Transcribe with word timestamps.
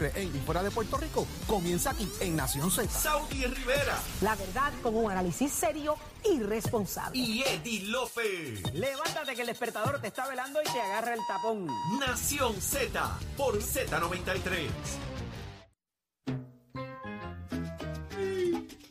En 0.00 0.34
y 0.34 0.40
fuera 0.40 0.62
de 0.62 0.70
Puerto 0.70 0.96
Rico 0.96 1.26
comienza 1.46 1.90
aquí 1.90 2.08
en 2.20 2.34
Nación 2.34 2.70
Z. 2.70 2.88
Saudi 2.90 3.44
Rivera 3.44 4.00
La 4.22 4.34
verdad 4.34 4.72
con 4.82 4.96
un 4.96 5.10
análisis 5.10 5.52
serio 5.52 5.96
y 6.24 6.40
responsable. 6.40 7.16
y 7.18 7.42
Eddie 7.42 7.82
Lofe. 7.88 8.54
Levántate 8.72 9.34
que 9.34 9.42
el 9.42 9.48
despertador 9.48 10.00
te 10.00 10.06
está 10.08 10.26
velando 10.26 10.60
y 10.62 10.72
te 10.72 10.80
agarra 10.80 11.12
el 11.12 11.20
tapón. 11.28 11.66
Nación 12.00 12.60
Z 12.60 13.18
por 13.36 13.60
Z93. 13.62 14.70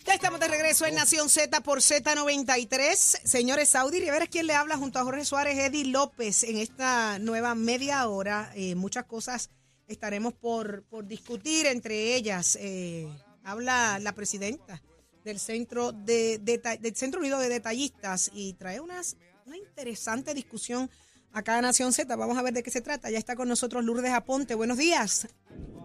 Ya 0.05 0.13
estamos 0.13 0.39
de 0.39 0.47
regreso 0.49 0.85
en 0.85 0.95
Nación 0.95 1.29
Z 1.29 1.61
por 1.61 1.79
Z93. 1.79 2.93
Señores, 3.25 3.69
Saudi 3.69 3.99
Rivera 3.99 4.25
es 4.25 4.29
quien 4.29 4.45
le 4.45 4.53
habla 4.53 4.77
junto 4.77 4.99
a 4.99 5.03
Jorge 5.03 5.25
Suárez, 5.25 5.57
Eddie 5.57 5.85
López 5.85 6.43
en 6.43 6.57
esta 6.57 7.17
nueva 7.17 7.55
media 7.55 8.07
hora. 8.07 8.51
Eh, 8.55 8.75
muchas 8.75 9.05
cosas 9.05 9.49
estaremos 9.93 10.33
por, 10.33 10.83
por 10.83 11.05
discutir, 11.05 11.65
entre 11.65 12.15
ellas 12.15 12.57
eh, 12.59 13.07
habla 13.43 13.99
la 13.99 14.13
presidenta 14.13 14.81
del 15.23 15.39
Centro, 15.39 15.91
de, 15.91 16.39
del 16.39 16.95
Centro 16.95 17.19
Unido 17.19 17.39
de 17.39 17.49
Detallistas 17.49 18.31
y 18.33 18.53
trae 18.53 18.79
unas, 18.79 19.17
una 19.45 19.57
interesante 19.57 20.33
discusión 20.33 20.89
acá 21.31 21.57
en 21.57 21.63
Nación 21.63 21.93
Z. 21.93 22.15
Vamos 22.15 22.37
a 22.37 22.41
ver 22.41 22.53
de 22.53 22.63
qué 22.63 22.71
se 22.71 22.81
trata. 22.81 23.09
Ya 23.09 23.17
está 23.17 23.35
con 23.35 23.47
nosotros 23.47 23.83
Lourdes 23.83 24.11
Aponte. 24.11 24.55
Buenos 24.55 24.77
días. 24.77 25.27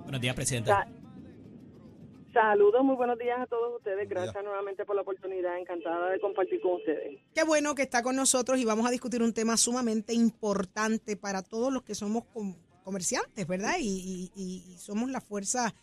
Buenos 0.02 0.20
días, 0.20 0.34
Presidenta. 0.34 0.86
Saludos, 2.32 2.84
muy 2.84 2.96
buenos 2.96 3.18
días 3.18 3.40
a 3.40 3.46
todos 3.46 3.76
ustedes. 3.76 4.06
Gracias 4.10 4.44
nuevamente 4.44 4.84
por 4.84 4.94
la 4.94 5.02
oportunidad. 5.02 5.58
Encantada 5.58 6.10
de 6.10 6.20
compartir 6.20 6.60
con 6.60 6.72
ustedes. 6.72 7.18
Qué 7.34 7.44
bueno 7.44 7.74
que 7.74 7.82
está 7.82 8.02
con 8.02 8.14
nosotros 8.14 8.58
y 8.58 8.64
vamos 8.66 8.86
a 8.86 8.90
discutir 8.90 9.22
un 9.22 9.32
tema 9.32 9.56
sumamente 9.56 10.12
importante 10.12 11.16
para 11.16 11.42
todos 11.42 11.72
los 11.72 11.82
que 11.82 11.94
somos 11.94 12.24
comerciantes, 12.86 13.46
¿verdad? 13.48 13.74
Y, 13.80 14.30
somos 14.78 15.10
la 15.10 15.20
fuerza 15.20 15.74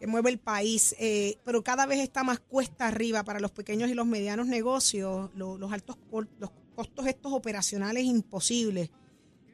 que 0.00 0.08
mueve 0.08 0.30
el 0.30 0.40
país, 0.40 0.96
eh, 0.98 1.38
pero 1.44 1.62
cada 1.62 1.86
vez 1.86 2.00
está 2.00 2.24
más 2.24 2.40
cuesta 2.40 2.88
arriba 2.88 3.22
para 3.22 3.38
los 3.38 3.52
pequeños 3.52 3.88
y 3.88 3.94
los 3.94 4.06
medianos 4.06 4.48
negocios, 4.48 5.30
lo- 5.36 5.56
los 5.56 5.72
altos 5.72 5.96
los 6.40 6.50
costos 6.74 7.06
estos 7.06 7.32
operacionales 7.32 8.02
imposibles. 8.04 8.90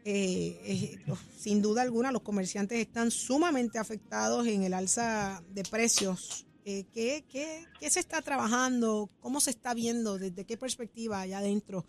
Eh, 0.06 0.96
sin 1.38 1.60
duda 1.60 1.82
alguna, 1.82 2.10
los 2.10 2.22
comerciantes 2.22 2.78
están 2.78 3.10
sumamente 3.10 3.78
afectados 3.78 4.46
en 4.46 4.62
el 4.62 4.72
alza 4.72 5.42
de 5.50 5.64
precios. 5.64 6.46
Eh, 6.64 6.84
¿qué, 6.94 7.24
qué, 7.28 7.66
qué 7.78 7.90
se 7.90 8.00
está 8.00 8.22
trabajando? 8.22 9.10
¿Cómo 9.20 9.40
se 9.40 9.50
está 9.50 9.74
viendo? 9.74 10.16
¿Desde 10.18 10.46
qué 10.46 10.56
perspectiva 10.56 11.20
allá 11.20 11.38
adentro 11.38 11.84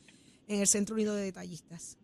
en 0.49 0.59
el 0.59 0.67
Centro 0.67 0.95
Unido 0.95 1.15
de 1.15 1.23
Detallistas? 1.23 1.97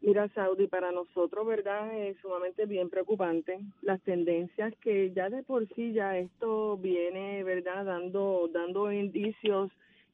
Mira, 0.00 0.28
Saudi, 0.34 0.68
para 0.68 0.92
nosotros, 0.92 1.46
¿verdad? 1.46 1.92
Es 1.98 2.16
sumamente 2.22 2.66
bien 2.66 2.88
preocupante 2.88 3.58
las 3.82 4.00
tendencias 4.02 4.74
que 4.80 5.12
ya 5.12 5.28
de 5.28 5.42
por 5.42 5.66
sí 5.74 5.92
ya 5.92 6.16
esto 6.18 6.76
viene, 6.78 7.42
¿verdad? 7.44 7.84
Dando, 7.84 8.48
dando 8.52 8.92
indicios 8.92 9.70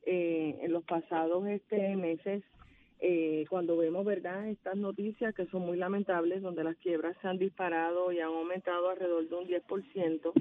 eh, 0.07 0.59
en 0.63 0.73
los 0.73 0.85
pasados 0.85 1.47
este 1.49 1.97
meses. 1.97 2.43
eh, 3.01 3.45
cuando 3.51 3.77
vemos, 3.77 4.05
¿verdad? 4.07 4.49
Estas 4.49 4.77
noticias 4.77 5.35
que 5.35 5.47
son 5.47 5.63
muy 5.63 5.77
lamentables, 5.77 6.41
donde 6.43 6.65
las 6.65 6.77
quiebras 6.79 7.17
se 7.21 7.29
han 7.29 7.39
disparado 7.39 8.11
y 8.13 8.21
han 8.21 8.29
aumentado 8.29 8.89
alrededor 8.89 9.29
de 9.29 9.37
un 9.37 9.47
10%, 9.47 10.33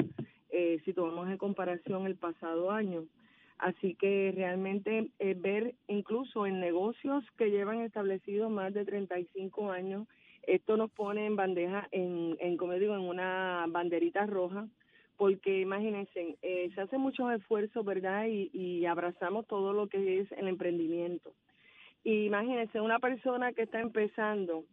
eh, 0.51 0.79
si 0.85 0.93
tomamos 0.93 1.29
en 1.29 1.37
comparación 1.37 2.05
el 2.05 2.15
pasado 2.15 2.71
año. 2.71 3.05
Así 3.63 3.95
que 3.95 4.33
realmente 4.35 5.07
eh, 5.19 5.35
ver 5.39 5.73
incluso 5.87 6.45
en 6.45 6.59
negocios 6.59 7.23
que 7.37 7.49
llevan 7.49 7.79
establecidos 7.79 8.51
más 8.51 8.73
de 8.73 8.83
35 8.83 9.71
años, 9.71 10.05
esto 10.45 10.75
nos 10.75 10.91
pone 10.91 11.25
en 11.25 11.37
bandeja, 11.37 11.87
en, 11.91 12.35
en 12.41 12.57
como 12.57 12.73
digo, 12.73 12.93
en 12.93 13.03
una 13.03 13.63
banderita 13.69 14.25
roja, 14.25 14.67
porque 15.15 15.61
imagínense, 15.61 16.35
eh, 16.41 16.71
se 16.75 16.81
hacen 16.81 16.99
muchos 16.99 17.31
esfuerzos, 17.31 17.85
¿verdad? 17.85 18.25
Y, 18.27 18.49
y 18.51 18.85
abrazamos 18.85 19.47
todo 19.47 19.71
lo 19.71 19.87
que 19.87 20.19
es 20.19 20.29
el 20.33 20.49
emprendimiento. 20.49 21.31
Y 22.03 22.25
imagínense, 22.25 22.81
una 22.81 22.99
persona 22.99 23.53
que 23.53 23.61
está 23.61 23.79
empezando 23.79 24.65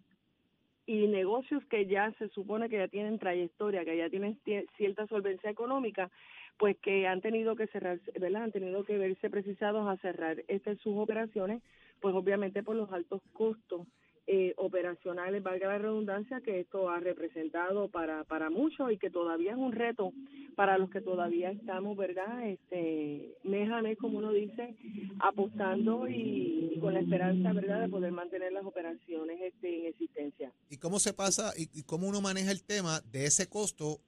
y 0.85 1.07
negocios 1.07 1.65
que 1.67 1.87
ya 1.87 2.11
se 2.19 2.29
supone 2.31 2.69
que 2.69 2.79
ya 2.79 2.89
tienen 2.89 3.21
trayectoria, 3.21 3.85
que 3.85 3.97
ya 3.97 4.11
tienen 4.11 4.37
tie- 4.45 4.67
cierta 4.77 5.07
solvencia 5.07 5.49
económica, 5.49 6.11
pues 6.61 6.77
que 6.77 7.07
han 7.07 7.23
tenido 7.23 7.57
que 7.57 7.67
cerrar, 7.69 7.99
¿verdad? 8.21 8.43
Han 8.43 8.53
tenido 8.53 8.85
que 8.85 8.99
verse 8.99 9.31
precisados 9.31 9.89
a 9.89 9.97
cerrar 9.97 10.45
estas 10.47 10.79
sus 10.81 10.95
operaciones, 10.99 11.63
pues 12.03 12.15
obviamente 12.15 12.63
por 12.63 12.77
los 12.77 12.93
altos 12.93 13.23
costos 13.33 13.87
eh, 14.27 14.53
operacionales, 14.59 15.43
valga 15.43 15.69
la 15.69 15.79
redundancia, 15.79 16.43
que 16.43 16.61
esto 16.61 16.91
ha 16.91 17.01
representado 17.01 17.89
para, 17.89 18.25
para 18.25 18.51
muchos 18.51 18.93
y 18.93 18.99
que 18.99 19.09
todavía 19.09 19.53
es 19.53 19.57
un 19.57 19.73
reto 19.73 20.13
para 20.55 20.77
los 20.77 20.91
que 20.91 21.01
todavía 21.01 21.51
estamos, 21.51 21.97
¿verdad? 21.97 22.47
Este, 22.47 23.35
mes 23.43 23.71
a 23.71 23.81
mes, 23.81 23.97
como 23.97 24.19
uno 24.19 24.31
dice, 24.31 24.77
apostando 25.19 26.09
y, 26.09 26.75
y 26.75 26.79
con 26.79 26.93
la 26.93 27.01
esperanza, 27.01 27.55
¿verdad?, 27.55 27.81
de 27.81 27.89
poder 27.89 28.13
mantener 28.13 28.53
las 28.53 28.67
operaciones 28.67 29.41
este, 29.41 29.81
en 29.81 29.87
existencia. 29.87 30.53
¿Y 30.69 30.77
cómo 30.77 30.99
se 30.99 31.15
pasa 31.15 31.55
y, 31.57 31.71
y 31.73 31.85
cómo 31.85 32.07
uno 32.07 32.21
maneja 32.21 32.51
el 32.51 32.63
tema 32.63 33.01
de 33.11 33.25
ese 33.25 33.49
costo 33.49 34.03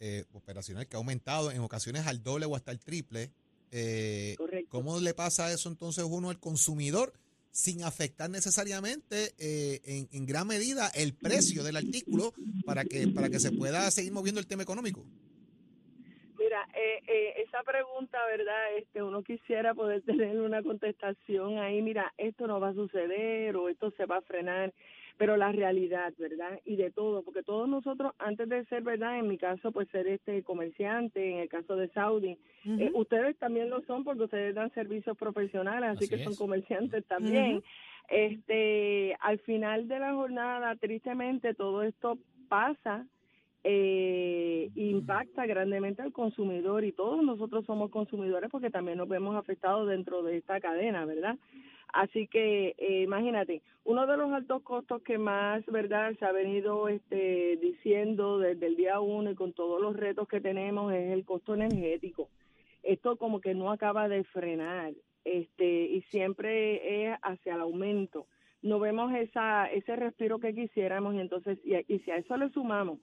eh, 0.00 0.24
operacional 0.32 0.86
que 0.86 0.96
ha 0.96 0.98
aumentado 0.98 1.50
en 1.50 1.60
ocasiones 1.60 2.06
al 2.06 2.22
doble 2.22 2.46
o 2.46 2.56
hasta 2.56 2.72
el 2.72 2.80
triple? 2.80 3.30
Eh. 3.70 4.36
¿Cómo 4.68 4.98
le 4.98 5.14
pasa 5.14 5.52
eso 5.52 5.68
entonces 5.68 6.04
uno 6.04 6.30
al 6.30 6.40
consumidor 6.40 7.12
sin 7.50 7.82
afectar 7.82 8.30
necesariamente 8.30 9.32
eh, 9.38 9.80
en, 9.84 10.08
en 10.12 10.26
gran 10.26 10.46
medida 10.46 10.88
el 10.94 11.14
precio 11.14 11.64
del 11.64 11.76
artículo 11.76 12.32
para 12.64 12.84
que 12.84 13.08
para 13.08 13.28
que 13.28 13.40
se 13.40 13.52
pueda 13.52 13.90
seguir 13.90 14.12
moviendo 14.12 14.40
el 14.40 14.46
tema 14.46 14.62
económico? 14.62 15.04
Mira, 16.38 16.66
eh, 16.74 17.02
eh, 17.06 17.34
esa 17.46 17.62
pregunta, 17.62 18.18
¿verdad? 18.26 18.76
Este, 18.78 19.02
uno 19.02 19.22
quisiera 19.22 19.74
poder 19.74 20.02
tener 20.02 20.40
una 20.40 20.62
contestación 20.62 21.58
ahí, 21.58 21.82
mira, 21.82 22.14
esto 22.16 22.46
no 22.46 22.58
va 22.60 22.70
a 22.70 22.74
suceder 22.74 23.56
o 23.56 23.68
esto 23.68 23.90
se 23.96 24.06
va 24.06 24.16
a 24.16 24.22
frenar, 24.22 24.72
pero 25.20 25.36
la 25.36 25.52
realidad, 25.52 26.14
¿verdad? 26.16 26.60
Y 26.64 26.76
de 26.76 26.90
todo, 26.90 27.22
porque 27.22 27.42
todos 27.42 27.68
nosotros, 27.68 28.14
antes 28.18 28.48
de 28.48 28.64
ser, 28.64 28.82
¿verdad? 28.82 29.18
En 29.18 29.28
mi 29.28 29.36
caso, 29.36 29.70
pues 29.70 29.86
ser 29.90 30.06
este 30.06 30.42
comerciante, 30.42 31.32
en 31.32 31.40
el 31.40 31.48
caso 31.50 31.76
de 31.76 31.88
Saudi, 31.90 32.38
eh, 32.64 32.90
ustedes 32.94 33.36
también 33.36 33.68
lo 33.68 33.82
son 33.82 34.02
porque 34.02 34.22
ustedes 34.22 34.54
dan 34.54 34.72
servicios 34.72 35.18
profesionales, 35.18 35.90
así, 35.90 36.04
Así 36.04 36.16
que 36.16 36.24
son 36.24 36.32
es. 36.32 36.38
comerciantes 36.38 37.04
también. 37.04 37.62
Este, 38.08 39.14
al 39.20 39.38
final 39.40 39.88
de 39.88 39.98
la 39.98 40.14
jornada, 40.14 40.74
tristemente, 40.76 41.52
todo 41.52 41.82
esto 41.82 42.16
pasa 42.48 43.06
eh, 43.62 44.70
impacta 44.74 45.44
grandemente 45.44 46.00
al 46.00 46.12
consumidor 46.12 46.82
y 46.82 46.92
todos 46.92 47.22
nosotros 47.22 47.66
somos 47.66 47.90
consumidores 47.90 48.48
porque 48.50 48.70
también 48.70 48.96
nos 48.96 49.06
vemos 49.06 49.36
afectados 49.36 49.86
dentro 49.86 50.22
de 50.22 50.38
esta 50.38 50.60
cadena, 50.60 51.04
¿verdad? 51.04 51.36
Así 51.92 52.26
que 52.28 52.74
eh, 52.78 53.02
imagínate, 53.02 53.62
uno 53.84 54.06
de 54.06 54.16
los 54.16 54.32
altos 54.32 54.62
costos 54.62 55.02
que 55.02 55.18
más, 55.18 55.64
¿verdad?, 55.66 56.14
se 56.18 56.24
ha 56.24 56.32
venido 56.32 56.88
este, 56.88 57.56
diciendo 57.56 58.38
desde 58.38 58.66
el 58.66 58.76
día 58.76 59.00
uno 59.00 59.30
y 59.30 59.34
con 59.34 59.52
todos 59.52 59.80
los 59.80 59.96
retos 59.96 60.28
que 60.28 60.40
tenemos 60.40 60.92
es 60.92 61.12
el 61.12 61.24
costo 61.24 61.54
energético. 61.54 62.28
Esto 62.82 63.16
como 63.16 63.40
que 63.40 63.54
no 63.54 63.70
acaba 63.70 64.08
de 64.08 64.24
frenar 64.24 64.92
este 65.24 65.84
y 65.84 66.02
siempre 66.10 67.10
es 67.10 67.18
hacia 67.22 67.54
el 67.54 67.60
aumento. 67.60 68.26
No 68.62 68.78
vemos 68.78 69.14
esa 69.14 69.66
ese 69.66 69.96
respiro 69.96 70.38
que 70.38 70.54
quisiéramos 70.54 71.14
y 71.14 71.20
entonces 71.20 71.58
y, 71.64 71.74
y 71.92 71.98
si 72.00 72.10
a 72.10 72.16
eso 72.16 72.36
le 72.36 72.48
sumamos 72.50 72.98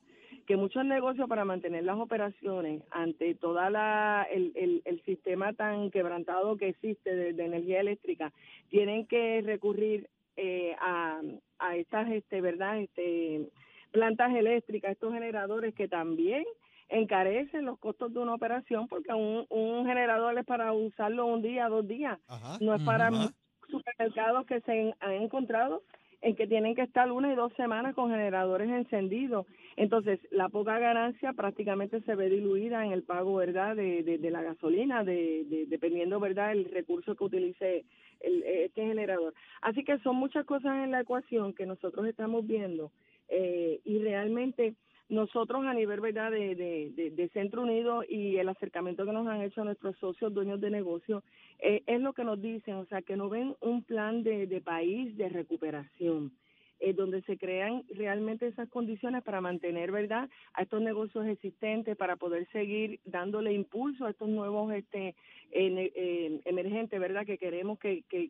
que 0.47 0.55
muchos 0.55 0.85
negocios 0.85 1.27
para 1.27 1.43
mantener 1.45 1.83
las 1.83 1.97
operaciones 1.97 2.81
ante 2.89 3.35
toda 3.35 3.69
la 3.69 4.25
el, 4.31 4.53
el, 4.55 4.81
el 4.85 5.03
sistema 5.03 5.51
tan 5.53 5.91
quebrantado 5.91 6.55
que 6.57 6.69
existe 6.69 7.13
de, 7.15 7.33
de 7.33 7.45
energía 7.45 7.81
eléctrica 7.81 8.31
tienen 8.69 9.05
que 9.07 9.41
recurrir 9.45 10.09
eh, 10.37 10.73
a, 10.79 11.21
a 11.59 11.75
estas 11.75 12.09
este 12.11 12.39
verdad 12.41 12.79
este 12.79 13.49
plantas 13.91 14.33
eléctricas 14.35 14.93
estos 14.93 15.13
generadores 15.13 15.75
que 15.75 15.89
también 15.89 16.45
encarecen 16.87 17.65
los 17.65 17.77
costos 17.79 18.13
de 18.13 18.19
una 18.19 18.33
operación 18.35 18.87
porque 18.87 19.13
un, 19.13 19.45
un 19.49 19.85
generador 19.85 20.37
es 20.39 20.45
para 20.45 20.71
usarlo 20.71 21.25
un 21.25 21.41
día 21.41 21.67
dos 21.67 21.85
días 21.85 22.19
Ajá. 22.29 22.57
no 22.61 22.73
es 22.73 22.81
para 22.83 23.07
Ajá. 23.09 23.31
supermercados 23.69 24.45
que 24.45 24.61
se 24.61 24.93
han 25.01 25.11
encontrado 25.11 25.83
en 26.21 26.35
que 26.35 26.47
tienen 26.47 26.75
que 26.75 26.81
estar 26.81 27.11
una 27.11 27.31
y 27.31 27.35
dos 27.35 27.53
semanas 27.53 27.93
con 27.93 28.09
generadores 28.09 28.69
encendidos. 28.69 29.45
Entonces, 29.75 30.19
la 30.31 30.49
poca 30.49 30.79
ganancia 30.79 31.33
prácticamente 31.33 32.01
se 32.01 32.15
ve 32.15 32.29
diluida 32.29 32.85
en 32.85 32.91
el 32.91 33.03
pago, 33.03 33.35
¿verdad?, 33.35 33.75
de, 33.75 34.03
de, 34.03 34.31
la 34.31 34.41
gasolina, 34.41 35.03
de, 35.03 35.45
de, 35.45 35.65
dependiendo, 35.67 36.19
¿verdad?, 36.19 36.51
el 36.51 36.65
recurso 36.65 37.15
que 37.15 37.23
utilice 37.23 37.85
el, 38.19 38.43
este 38.43 38.85
generador. 38.85 39.33
Así 39.61 39.83
que 39.83 39.99
son 39.99 40.15
muchas 40.15 40.45
cosas 40.45 40.83
en 40.83 40.91
la 40.91 41.01
ecuación 41.01 41.53
que 41.53 41.65
nosotros 41.65 42.07
estamos 42.07 42.45
viendo 42.45 42.91
eh, 43.29 43.79
y 43.83 43.99
realmente 43.99 44.73
nosotros 45.09 45.65
a 45.65 45.73
nivel 45.73 46.01
verdad 46.01 46.31
de, 46.31 46.55
de, 46.55 47.11
de, 47.11 47.29
Centro 47.29 47.63
Unido 47.63 48.03
y 48.07 48.37
el 48.37 48.49
acercamiento 48.49 49.05
que 49.05 49.13
nos 49.13 49.27
han 49.27 49.41
hecho 49.41 49.63
nuestros 49.63 49.97
socios 49.97 50.33
dueños 50.33 50.59
de 50.59 50.69
negocio 50.69 51.23
eh, 51.59 51.81
es 51.87 52.01
lo 52.01 52.13
que 52.13 52.23
nos 52.23 52.41
dicen, 52.41 52.75
o 52.75 52.85
sea, 52.85 53.01
que 53.01 53.15
no 53.15 53.29
ven 53.29 53.55
un 53.61 53.83
plan 53.83 54.23
de, 54.23 54.47
de 54.47 54.61
país 54.61 55.15
de 55.17 55.29
recuperación. 55.29 56.31
Eh, 56.79 56.93
donde 56.93 57.23
se 57.23 57.39
crean 57.39 57.83
realmente 57.89 58.45
esas 58.45 58.69
condiciones 58.69 59.23
para 59.23 59.41
mantener, 59.41 59.91
¿verdad?, 59.91 60.29
a 60.53 60.61
estos 60.61 60.79
negocios 60.79 61.25
existentes, 61.25 61.97
para 61.97 62.17
poder 62.17 62.47
seguir 62.51 62.99
dándole 63.03 63.51
impulso 63.51 64.05
a 64.05 64.11
estos 64.11 64.29
nuevos 64.29 64.71
este 64.71 65.15
eh, 65.53 66.39
emergentes, 66.45 66.99
¿verdad?, 66.99 67.25
que 67.25 67.39
queremos 67.39 67.79
que, 67.79 68.03
que, 68.07 68.29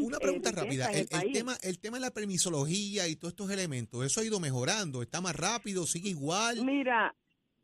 una 0.00 0.18
pregunta 0.18 0.50
rápida. 0.52 0.90
El, 0.92 1.32
tema, 1.32 1.56
el 1.62 1.78
tema 1.80 1.96
de 1.96 2.02
la 2.02 2.10
permisología 2.10 3.08
y 3.08 3.16
todos 3.16 3.32
estos 3.32 3.50
elementos, 3.50 4.04
¿eso 4.04 4.20
ha 4.20 4.24
ido 4.24 4.40
mejorando? 4.40 5.02
¿Está 5.02 5.20
más 5.20 5.34
rápido? 5.34 5.86
¿Sigue 5.86 6.10
igual? 6.10 6.64
Mira, 6.64 7.14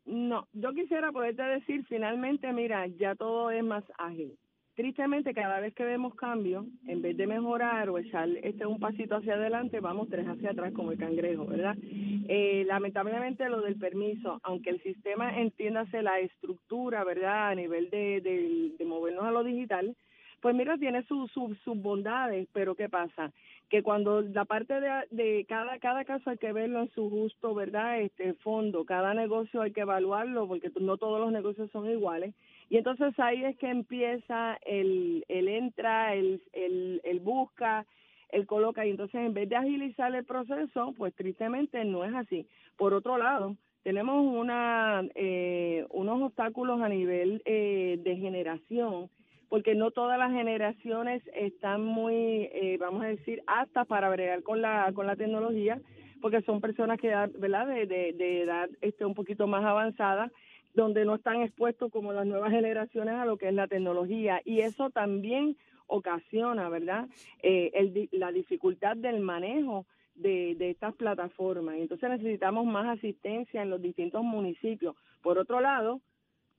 no, 0.05 0.47
yo 0.53 0.73
quisiera 0.73 1.11
poderte 1.11 1.43
decir 1.43 1.85
finalmente, 1.87 2.51
mira, 2.53 2.87
ya 2.87 3.15
todo 3.15 3.51
es 3.51 3.63
más 3.63 3.83
ágil. 3.97 4.37
Tristemente, 4.75 5.33
cada 5.33 5.61
vez 5.61 5.73
que 5.73 5.85
vemos 5.85 6.15
cambios, 6.15 6.65
en 6.85 7.01
vez 7.01 7.15
de 7.15 7.27
mejorar 7.27 7.89
o 7.89 7.97
echar 7.97 8.27
este 8.43 8.65
un 8.65 8.77
pasito 8.77 9.15
hacia 9.15 9.35
adelante, 9.35 9.79
vamos 9.79 10.09
tres 10.09 10.27
hacia 10.27 10.51
atrás 10.51 10.73
como 10.73 10.91
el 10.91 10.97
cangrejo, 10.97 11.45
¿verdad? 11.45 11.77
Eh, 11.81 12.65
lamentablemente 12.67 13.47
lo 13.47 13.61
del 13.61 13.77
permiso, 13.77 14.41
aunque 14.43 14.71
el 14.71 14.83
sistema 14.83 15.39
entiéndase 15.39 16.01
la 16.01 16.19
estructura, 16.19 17.05
¿verdad? 17.05 17.49
A 17.49 17.55
nivel 17.55 17.89
de, 17.89 18.75
de 18.77 18.85
movernos 18.85 19.23
a 19.23 19.31
lo 19.31 19.45
digital, 19.45 19.95
pues 20.41 20.55
mira, 20.55 20.77
tiene 20.77 21.03
sus 21.03 21.31
sus 21.31 21.81
bondades, 21.81 22.47
pero 22.53 22.75
¿qué 22.75 22.89
pasa? 22.89 23.31
Que 23.69 23.81
cuando 23.81 24.21
la 24.21 24.45
parte 24.45 24.79
de, 24.79 24.89
de 25.11 25.45
cada 25.47 25.79
cada 25.79 26.05
caso 26.05 26.29
hay 26.29 26.37
que 26.37 26.53
verlo 26.53 26.81
en 26.81 26.91
su 26.91 27.09
justo, 27.09 27.53
¿verdad? 27.53 28.01
Este 28.01 28.33
fondo, 28.35 28.85
cada 28.85 29.13
negocio 29.13 29.61
hay 29.61 29.71
que 29.71 29.81
evaluarlo 29.81 30.47
porque 30.47 30.71
no 30.79 30.97
todos 30.97 31.19
los 31.19 31.31
negocios 31.31 31.71
son 31.71 31.89
iguales. 31.89 32.33
Y 32.69 32.77
entonces 32.77 33.17
ahí 33.19 33.43
es 33.43 33.57
que 33.57 33.69
empieza 33.69 34.57
el, 34.65 35.23
el 35.27 35.47
entra, 35.47 36.15
el, 36.15 36.41
el, 36.53 37.01
el 37.03 37.19
busca, 37.19 37.85
el 38.29 38.45
coloca 38.47 38.85
y 38.85 38.89
entonces 38.89 39.21
en 39.21 39.33
vez 39.33 39.49
de 39.49 39.55
agilizar 39.55 40.13
el 40.15 40.25
proceso, 40.25 40.93
pues 40.97 41.13
tristemente 41.15 41.83
no 41.85 42.03
es 42.03 42.13
así. 42.13 42.47
Por 42.75 42.93
otro 42.93 43.17
lado, 43.17 43.55
tenemos 43.83 44.25
una 44.25 45.03
eh, 45.13 45.85
unos 45.91 46.21
obstáculos 46.21 46.81
a 46.81 46.89
nivel 46.89 47.41
eh, 47.45 47.99
de 48.03 48.17
generación 48.17 49.09
porque 49.49 49.75
no 49.75 49.91
todas 49.91 50.17
las 50.17 50.31
generaciones 50.31 51.21
están 51.33 51.83
muy, 51.83 52.49
eh, 52.53 52.77
vamos 52.79 53.03
a 53.03 53.07
decir, 53.07 53.43
aptas 53.47 53.87
para 53.87 54.09
bregar 54.09 54.43
con 54.43 54.61
la, 54.61 54.91
con 54.93 55.07
la 55.07 55.15
tecnología, 55.15 55.79
porque 56.21 56.41
son 56.41 56.61
personas 56.61 56.99
que, 56.99 57.09
¿verdad?, 57.09 57.67
de, 57.67 57.85
de, 57.85 58.41
edad 58.41 58.69
este, 58.81 59.05
un 59.05 59.13
poquito 59.13 59.47
más 59.47 59.63
avanzada, 59.63 60.31
donde 60.73 61.05
no 61.05 61.15
están 61.15 61.41
expuestos 61.41 61.91
como 61.91 62.13
las 62.13 62.25
nuevas 62.25 62.51
generaciones 62.51 63.15
a 63.15 63.25
lo 63.25 63.37
que 63.37 63.47
es 63.47 63.53
la 63.53 63.67
tecnología. 63.67 64.41
Y 64.43 64.59
eso 64.59 64.89
también 64.89 65.55
ocasiona, 65.87 66.67
¿verdad?, 66.69 67.07
eh, 67.43 67.71
el, 67.73 68.09
la 68.11 68.31
dificultad 68.31 68.97
del 68.97 69.19
manejo 69.19 69.85
de, 70.15 70.55
de 70.55 70.71
estas 70.71 70.95
plataformas. 70.95 71.75
Entonces 71.75 72.09
necesitamos 72.09 72.65
más 72.65 72.97
asistencia 72.97 73.61
en 73.61 73.69
los 73.69 73.81
distintos 73.81 74.23
municipios. 74.23 74.95
Por 75.21 75.37
otro 75.37 75.59
lado, 75.59 76.01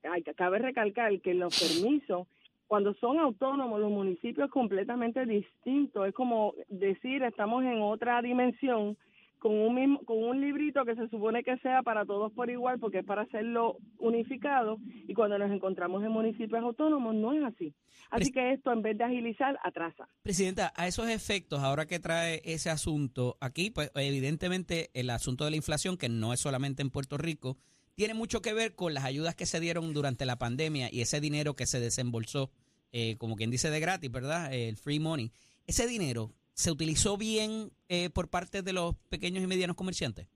hay, 0.04 0.22
cabe 0.22 0.58
recalcar 0.58 1.20
que 1.20 1.34
los 1.34 1.58
permisos 1.58 2.26
cuando 2.66 2.94
son 2.94 3.18
autónomos 3.18 3.80
los 3.80 3.90
municipios 3.90 4.46
es 4.46 4.52
completamente 4.52 5.24
distinto. 5.24 6.04
Es 6.04 6.14
como 6.14 6.54
decir, 6.68 7.22
estamos 7.22 7.64
en 7.64 7.80
otra 7.80 8.20
dimensión 8.22 8.96
con 9.38 9.52
un 9.52 9.74
mismo, 9.74 10.00
con 10.04 10.22
un 10.22 10.40
librito 10.40 10.84
que 10.84 10.94
se 10.94 11.08
supone 11.08 11.44
que 11.44 11.56
sea 11.58 11.82
para 11.82 12.04
todos 12.04 12.32
por 12.32 12.50
igual 12.50 12.78
porque 12.78 13.00
es 13.00 13.04
para 13.04 13.22
hacerlo 13.22 13.76
unificado 13.98 14.78
y 15.06 15.14
cuando 15.14 15.38
nos 15.38 15.50
encontramos 15.50 16.02
en 16.02 16.10
municipios 16.10 16.62
autónomos 16.62 17.14
no 17.14 17.32
es 17.32 17.44
así. 17.44 17.74
Así 18.10 18.32
que 18.32 18.52
esto 18.52 18.72
en 18.72 18.82
vez 18.82 18.96
de 18.96 19.04
agilizar 19.04 19.58
atrasa. 19.62 20.08
Presidenta, 20.22 20.72
a 20.76 20.86
esos 20.86 21.08
efectos, 21.08 21.60
ahora 21.60 21.86
que 21.86 21.98
trae 21.98 22.40
ese 22.44 22.70
asunto 22.70 23.36
aquí, 23.40 23.70
pues 23.70 23.90
evidentemente 23.94 24.90
el 24.94 25.10
asunto 25.10 25.44
de 25.44 25.50
la 25.50 25.56
inflación 25.56 25.96
que 25.96 26.08
no 26.08 26.32
es 26.32 26.40
solamente 26.40 26.82
en 26.82 26.90
Puerto 26.90 27.18
Rico, 27.18 27.58
tiene 27.96 28.14
mucho 28.14 28.42
que 28.42 28.54
ver 28.54 28.74
con 28.74 28.94
las 28.94 29.04
ayudas 29.04 29.34
que 29.34 29.46
se 29.46 29.58
dieron 29.58 29.92
durante 29.92 30.26
la 30.26 30.36
pandemia 30.36 30.88
y 30.92 31.00
ese 31.00 31.20
dinero 31.20 31.56
que 31.56 31.66
se 31.66 31.80
desembolsó, 31.80 32.50
eh, 32.92 33.16
como 33.16 33.36
quien 33.36 33.50
dice 33.50 33.70
de 33.70 33.80
gratis, 33.80 34.12
¿verdad? 34.12 34.52
El 34.52 34.76
free 34.76 35.00
money. 35.00 35.32
¿Ese 35.66 35.86
dinero 35.86 36.30
se 36.52 36.70
utilizó 36.70 37.16
bien 37.16 37.70
eh, 37.88 38.10
por 38.10 38.28
parte 38.28 38.62
de 38.62 38.72
los 38.72 38.94
pequeños 39.08 39.42
y 39.42 39.46
medianos 39.46 39.76
comerciantes? 39.76 40.28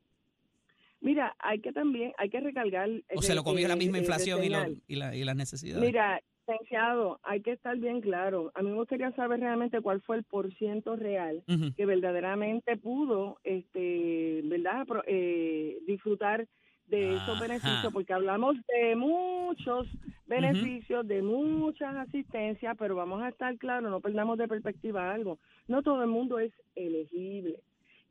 Mira, 1.03 1.37
hay 1.39 1.61
que 1.61 1.73
también, 1.73 2.13
hay 2.19 2.29
que 2.29 2.41
recargar... 2.41 2.89
¿O 3.15 3.23
se 3.23 3.35
lo 3.35 3.45
comió 3.45 3.69
la 3.69 3.77
misma 3.77 3.99
inflación 3.99 4.43
y, 4.43 4.47
y, 4.87 4.97
la, 4.97 5.15
y 5.15 5.25
las 5.25 5.37
necesidades? 5.37 5.83
Mira, 5.83 6.21
licenciado, 6.51 7.21
hay 7.23 7.43
que 7.43 7.53
estar 7.53 7.77
bien 7.77 8.01
claro. 8.01 8.53
A 8.55 8.63
mí 8.63 8.71
me 8.71 8.77
gustaría 8.77 9.13
saber 9.13 9.41
realmente 9.41 9.81
cuál 9.81 10.01
fue 10.03 10.17
el 10.17 10.25
porciento 10.25 10.97
real 10.97 11.43
que 11.77 11.87
verdaderamente 11.87 12.77
pudo, 12.77 13.39
este, 13.45 14.41
¿verdad? 14.45 14.87
Eh, 15.07 15.79
disfrutar 15.87 16.47
de 16.91 17.15
esos 17.15 17.41
beneficios, 17.41 17.93
porque 17.93 18.13
hablamos 18.13 18.57
de 18.67 18.97
muchos 18.97 19.87
beneficios, 20.27 21.07
de 21.07 21.23
muchas 21.23 21.95
asistencias, 21.97 22.77
pero 22.79 22.95
vamos 22.95 23.23
a 23.23 23.29
estar 23.29 23.57
claros, 23.59 23.91
no 23.91 24.01
perdamos 24.01 24.39
de 24.39 24.49
perspectiva 24.49 25.13
algo. 25.13 25.39
No 25.69 25.83
todo 25.83 26.03
el 26.03 26.09
mundo 26.09 26.39
es 26.39 26.53
elegible. 26.75 27.61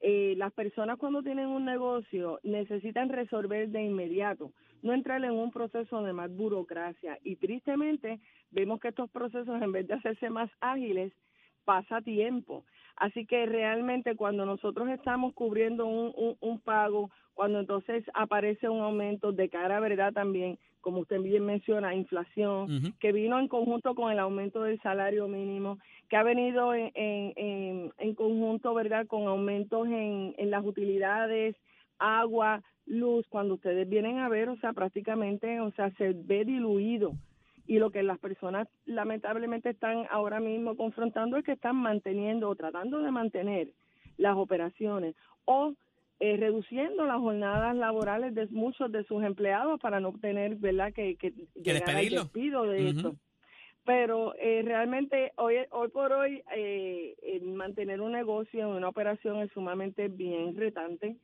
Eh, 0.01 0.35
las 0.37 0.53
personas 0.53 0.97
cuando 0.97 1.21
tienen 1.21 1.47
un 1.47 1.65
negocio 1.65 2.39
necesitan 2.43 3.09
resolver 3.09 3.69
de 3.69 3.83
inmediato, 3.83 4.53
no 4.81 4.93
entrar 4.93 5.23
en 5.25 5.31
un 5.31 5.51
proceso 5.51 6.01
de 6.03 6.13
más 6.13 6.31
burocracia. 6.31 7.19
Y 7.23 7.35
tristemente 7.35 8.19
vemos 8.51 8.79
que 8.79 8.89
estos 8.89 9.09
procesos, 9.09 9.61
en 9.61 9.73
vez 9.73 9.87
de 9.87 9.95
hacerse 9.95 10.29
más 10.29 10.49
ágiles, 10.61 11.11
pasa 11.65 12.01
tiempo. 12.01 12.63
Así 12.99 13.25
que 13.25 13.45
realmente 13.45 14.17
cuando 14.17 14.45
nosotros 14.45 14.89
estamos 14.89 15.33
cubriendo 15.33 15.87
un, 15.87 16.35
un, 16.41 16.59
pago, 16.59 17.09
cuando 17.33 17.61
entonces 17.61 18.03
aparece 18.13 18.67
un 18.67 18.81
aumento 18.81 19.31
de 19.31 19.47
cara, 19.47 19.79
¿verdad? 19.79 20.11
También, 20.11 20.59
como 20.81 20.99
usted 20.99 21.21
bien 21.21 21.45
menciona, 21.45 21.95
inflación, 21.95 22.93
que 22.99 23.13
vino 23.13 23.39
en 23.39 23.47
conjunto 23.47 23.95
con 23.95 24.11
el 24.11 24.19
aumento 24.19 24.63
del 24.63 24.81
salario 24.81 25.29
mínimo, 25.29 25.79
que 26.09 26.17
ha 26.17 26.23
venido 26.23 26.73
en, 26.73 26.91
en, 26.93 27.93
en, 27.97 28.15
conjunto, 28.15 28.73
¿verdad? 28.73 29.07
Con 29.07 29.27
aumentos 29.27 29.87
en, 29.87 30.35
en 30.37 30.51
las 30.51 30.65
utilidades, 30.65 31.55
agua, 31.99 32.61
luz, 32.85 33.25
cuando 33.29 33.53
ustedes 33.53 33.87
vienen 33.87 34.17
a 34.17 34.27
ver, 34.27 34.49
o 34.49 34.57
sea, 34.57 34.73
prácticamente, 34.73 35.61
o 35.61 35.71
sea, 35.71 35.89
se 35.91 36.11
ve 36.11 36.43
diluido 36.43 37.13
y 37.69 37.77
lo 37.77 37.91
que 37.91 38.01
las 38.01 38.17
personas 38.17 38.67
lamentablemente 38.85 39.69
están 39.69 40.07
ahora 40.09 40.39
mismo 40.39 40.75
confrontando 40.75 41.37
es 41.37 41.45
que 41.45 41.51
están 41.51 41.75
manteniendo 41.75 42.49
o 42.49 42.55
tratando 42.55 42.99
de 42.99 43.11
mantener 43.11 43.73
las 44.17 44.35
operaciones 44.37 45.15
o 45.45 45.75
eh, 46.19 46.35
reduciendo 46.37 47.05
las 47.05 47.19
jornadas 47.19 47.75
laborales 47.75 48.33
de 48.33 48.47
muchos 48.47 48.91
de 48.91 49.03
sus 49.03 49.23
empleados 49.23 49.79
para 49.79 49.99
no 49.99 50.11
tener 50.13 50.55
verdad 50.55 50.91
que, 50.93 51.15
que, 51.17 51.31
llegar 51.53 51.95
al 51.95 52.09
despido 52.09 52.63
de 52.63 52.89
esto. 52.89 53.15
Pero 53.85 54.33
eh, 54.39 54.63
realmente 54.65 55.31
hoy 55.35 55.57
hoy 55.69 55.89
por 55.89 56.11
hoy 56.11 56.41
eh, 56.55 57.39
mantener 57.43 58.01
un 58.01 58.13
negocio 58.13 58.67
una 58.67 58.89
operación 58.89 59.37
es 59.43 59.51
sumamente 59.51 60.07
bien 60.07 60.57
retante. 60.57 61.17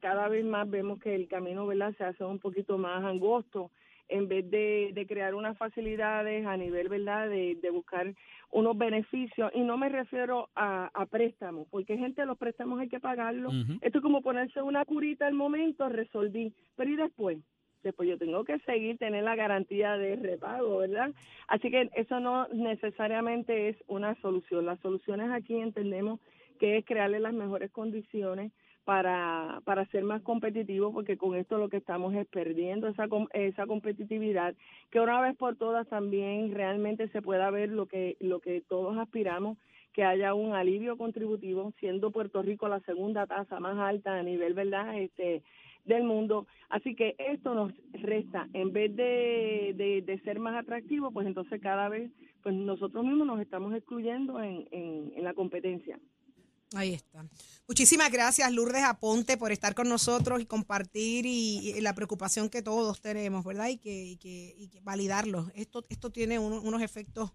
Cada 0.00 0.28
vez 0.28 0.46
más 0.46 0.70
vemos 0.70 0.98
que 0.98 1.14
el 1.14 1.28
camino 1.28 1.66
verdad 1.66 1.94
se 1.98 2.04
hace 2.04 2.24
un 2.24 2.38
poquito 2.38 2.78
más 2.78 3.04
angosto 3.04 3.70
en 4.12 4.28
vez 4.28 4.48
de, 4.50 5.06
crear 5.08 5.34
unas 5.34 5.56
facilidades 5.56 6.46
a 6.46 6.56
nivel, 6.56 6.88
¿verdad?, 6.88 7.28
de, 7.28 7.70
buscar 7.72 8.14
unos 8.50 8.76
beneficios. 8.76 9.50
Y 9.54 9.60
no 9.62 9.76
me 9.78 9.88
refiero 9.88 10.50
a, 10.54 10.90
préstamos, 11.10 11.66
porque 11.70 11.96
gente, 11.96 12.24
los 12.26 12.38
préstamos 12.38 12.78
hay 12.80 12.88
que 12.88 13.00
pagarlos. 13.00 13.54
Esto 13.80 13.98
es 13.98 14.02
como 14.02 14.22
ponerse 14.22 14.60
una 14.62 14.84
curita 14.84 15.26
al 15.26 15.34
momento, 15.34 15.88
resolví. 15.88 16.52
Pero 16.76 16.90
¿y 16.90 16.96
después? 16.96 17.38
Después 17.82 18.08
yo 18.08 18.16
tengo 18.16 18.44
que 18.44 18.58
seguir, 18.60 18.98
tener 18.98 19.24
la 19.24 19.34
garantía 19.34 19.96
de 19.96 20.16
repago, 20.16 20.78
¿verdad? 20.78 21.10
Así 21.48 21.70
que 21.70 21.90
eso 21.94 22.20
no 22.20 22.46
necesariamente 22.48 23.70
es 23.70 23.76
una 23.88 24.14
solución. 24.20 24.66
Las 24.66 24.78
soluciones 24.80 25.30
aquí 25.32 25.56
entendemos 25.56 26.20
que 26.60 26.76
es 26.76 26.84
crearle 26.84 27.18
las 27.18 27.32
mejores 27.32 27.72
condiciones 27.72 28.52
para, 28.84 29.60
para 29.64 29.86
ser 29.86 30.04
más 30.04 30.22
competitivos, 30.22 30.92
porque 30.92 31.16
con 31.16 31.36
esto 31.36 31.58
lo 31.58 31.68
que 31.68 31.76
estamos 31.76 32.14
es 32.14 32.26
perdiendo 32.26 32.88
esa, 32.88 33.06
esa 33.32 33.66
competitividad, 33.66 34.54
que 34.90 35.00
una 35.00 35.20
vez 35.20 35.36
por 35.36 35.56
todas 35.56 35.88
también 35.88 36.52
realmente 36.52 37.08
se 37.08 37.22
pueda 37.22 37.50
ver 37.50 37.70
lo 37.70 37.86
que, 37.86 38.16
lo 38.20 38.40
que 38.40 38.60
todos 38.62 38.96
aspiramos, 38.98 39.58
que 39.92 40.04
haya 40.04 40.34
un 40.34 40.54
alivio 40.54 40.96
contributivo, 40.96 41.72
siendo 41.78 42.10
Puerto 42.10 42.42
Rico 42.42 42.68
la 42.68 42.80
segunda 42.80 43.26
tasa 43.26 43.60
más 43.60 43.78
alta 43.78 44.18
a 44.18 44.22
nivel, 44.22 44.54
¿verdad? 44.54 44.98
Este, 44.98 45.42
del 45.84 46.04
mundo. 46.04 46.46
Así 46.68 46.94
que 46.94 47.14
esto 47.18 47.54
nos 47.54 47.72
resta, 47.92 48.48
en 48.54 48.72
vez 48.72 48.94
de, 48.96 50.02
de, 50.04 50.18
ser 50.20 50.38
más 50.38 50.56
atractivo, 50.56 51.10
pues 51.10 51.26
entonces 51.26 51.60
cada 51.60 51.88
vez, 51.88 52.10
pues 52.42 52.54
nosotros 52.54 53.04
mismos 53.04 53.26
nos 53.26 53.40
estamos 53.40 53.74
excluyendo 53.74 54.40
en, 54.42 54.66
en, 54.70 55.12
en 55.14 55.24
la 55.24 55.34
competencia. 55.34 55.98
Ahí 56.74 56.94
está. 56.94 57.26
Muchísimas 57.68 58.10
gracias, 58.10 58.50
Lourdes 58.52 58.82
Aponte, 58.84 59.36
por 59.36 59.52
estar 59.52 59.74
con 59.74 59.88
nosotros 59.88 60.40
y 60.40 60.46
compartir 60.46 61.26
y, 61.26 61.70
y 61.76 61.80
la 61.80 61.94
preocupación 61.94 62.48
que 62.48 62.62
todos 62.62 63.00
tenemos, 63.00 63.44
¿verdad? 63.44 63.68
Y 63.68 63.78
que, 63.78 64.04
y 64.04 64.16
que, 64.16 64.54
y 64.58 64.68
que 64.68 64.80
validarlo. 64.80 65.50
Esto, 65.54 65.84
esto 65.88 66.10
tiene 66.10 66.38
uno- 66.38 66.60
unos 66.60 66.82
efectos 66.82 67.32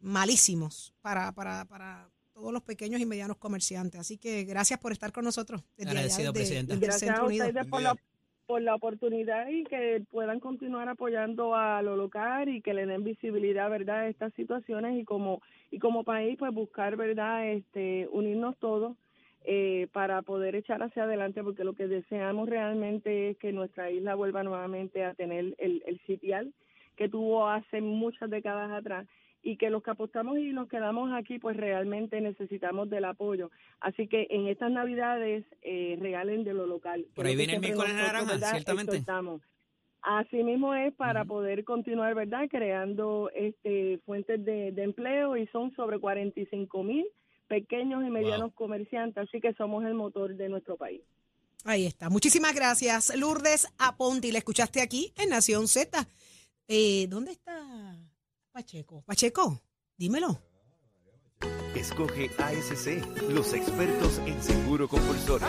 malísimos 0.00 0.94
para, 1.02 1.32
para, 1.32 1.64
para 1.66 2.10
todos 2.32 2.52
los 2.52 2.62
pequeños 2.62 3.00
y 3.00 3.06
medianos 3.06 3.36
comerciantes. 3.36 4.00
Así 4.00 4.16
que 4.16 4.44
gracias 4.44 4.78
por 4.80 4.92
estar 4.92 5.12
con 5.12 5.24
nosotros. 5.24 5.62
Desde 5.76 5.90
allá, 5.90 6.00
Agradecido, 6.00 6.32
desde- 6.32 6.40
Presidenta. 6.44 6.74
desde 6.74 6.84
el 6.84 6.90
Gracias 6.90 7.18
a 7.18 7.24
ustedes 7.24 7.66
por 7.66 7.82
la, 7.82 7.94
por 8.50 8.62
la 8.62 8.74
oportunidad 8.74 9.46
y 9.48 9.62
que 9.62 10.02
puedan 10.10 10.40
continuar 10.40 10.88
apoyando 10.88 11.54
a 11.54 11.80
lo 11.82 11.94
local 11.94 12.48
y 12.48 12.60
que 12.60 12.74
le 12.74 12.84
den 12.84 13.04
visibilidad, 13.04 13.70
¿verdad?, 13.70 14.00
a 14.00 14.08
estas 14.08 14.34
situaciones 14.34 15.00
y 15.00 15.04
como 15.04 15.40
y 15.70 15.78
como 15.78 16.02
país, 16.02 16.36
pues 16.36 16.52
buscar, 16.52 16.96
¿verdad?, 16.96 17.46
este 17.46 18.08
unirnos 18.10 18.56
todos 18.58 18.96
eh, 19.44 19.86
para 19.92 20.22
poder 20.22 20.56
echar 20.56 20.82
hacia 20.82 21.04
adelante, 21.04 21.44
porque 21.44 21.62
lo 21.62 21.74
que 21.74 21.86
deseamos 21.86 22.48
realmente 22.48 23.30
es 23.30 23.38
que 23.38 23.52
nuestra 23.52 23.88
isla 23.92 24.16
vuelva 24.16 24.42
nuevamente 24.42 25.04
a 25.04 25.14
tener 25.14 25.54
el, 25.58 25.84
el 25.86 26.00
sitial 26.08 26.52
que 26.96 27.08
tuvo 27.08 27.46
hace 27.46 27.80
muchas 27.80 28.30
décadas 28.30 28.72
atrás 28.72 29.06
y 29.42 29.56
que 29.56 29.70
los 29.70 29.82
que 29.82 29.90
apostamos 29.90 30.38
y 30.38 30.52
nos 30.52 30.68
quedamos 30.68 31.10
aquí, 31.12 31.38
pues 31.38 31.56
realmente 31.56 32.20
necesitamos 32.20 32.90
del 32.90 33.04
apoyo. 33.04 33.50
Así 33.80 34.06
que 34.06 34.26
en 34.30 34.48
estas 34.48 34.70
Navidades 34.70 35.44
eh, 35.62 35.96
regalen 36.00 36.44
de 36.44 36.54
lo 36.54 36.66
local. 36.66 37.06
Por 37.14 37.24
que 37.24 37.30
ahí 37.30 37.36
que 37.36 37.38
viene 37.38 37.54
el 37.54 37.60
miércoles 37.60 37.94
naranja, 37.94 38.32
¿verdad? 38.32 38.50
ciertamente. 38.50 38.96
exhortamos. 38.96 39.42
Así 40.02 40.42
mismo 40.42 40.74
es 40.74 40.94
para 40.94 41.24
poder 41.24 41.64
continuar, 41.64 42.14
¿verdad? 42.14 42.48
Creando 42.50 43.30
este 43.34 43.98
fuentes 44.06 44.42
de, 44.44 44.72
de 44.72 44.82
empleo 44.82 45.36
y 45.36 45.46
son 45.48 45.74
sobre 45.74 45.98
45 45.98 46.82
mil 46.82 47.06
pequeños 47.48 48.04
y 48.06 48.10
medianos 48.10 48.52
comerciantes, 48.54 49.28
así 49.28 49.40
que 49.40 49.52
somos 49.54 49.84
el 49.84 49.94
motor 49.94 50.36
de 50.36 50.48
nuestro 50.48 50.76
país. 50.76 51.02
Ahí 51.64 51.84
está. 51.84 52.08
Muchísimas 52.08 52.54
gracias, 52.54 53.14
Lourdes 53.16 53.66
Aponte. 53.76 54.32
La 54.32 54.38
escuchaste 54.38 54.80
aquí 54.80 55.12
en 55.16 55.30
Nación 55.30 55.66
Z. 55.66 56.08
Eh, 56.68 57.06
¿Dónde 57.08 57.32
está 57.32 57.69
Pacheco? 58.52 59.04
Pacheco, 59.06 59.62
dímelo. 59.96 60.42
Escoge 61.74 62.30
ASC, 62.36 63.30
los 63.30 63.52
expertos 63.54 64.18
en 64.26 64.42
seguro 64.42 64.88
compulsorio. 64.88 65.46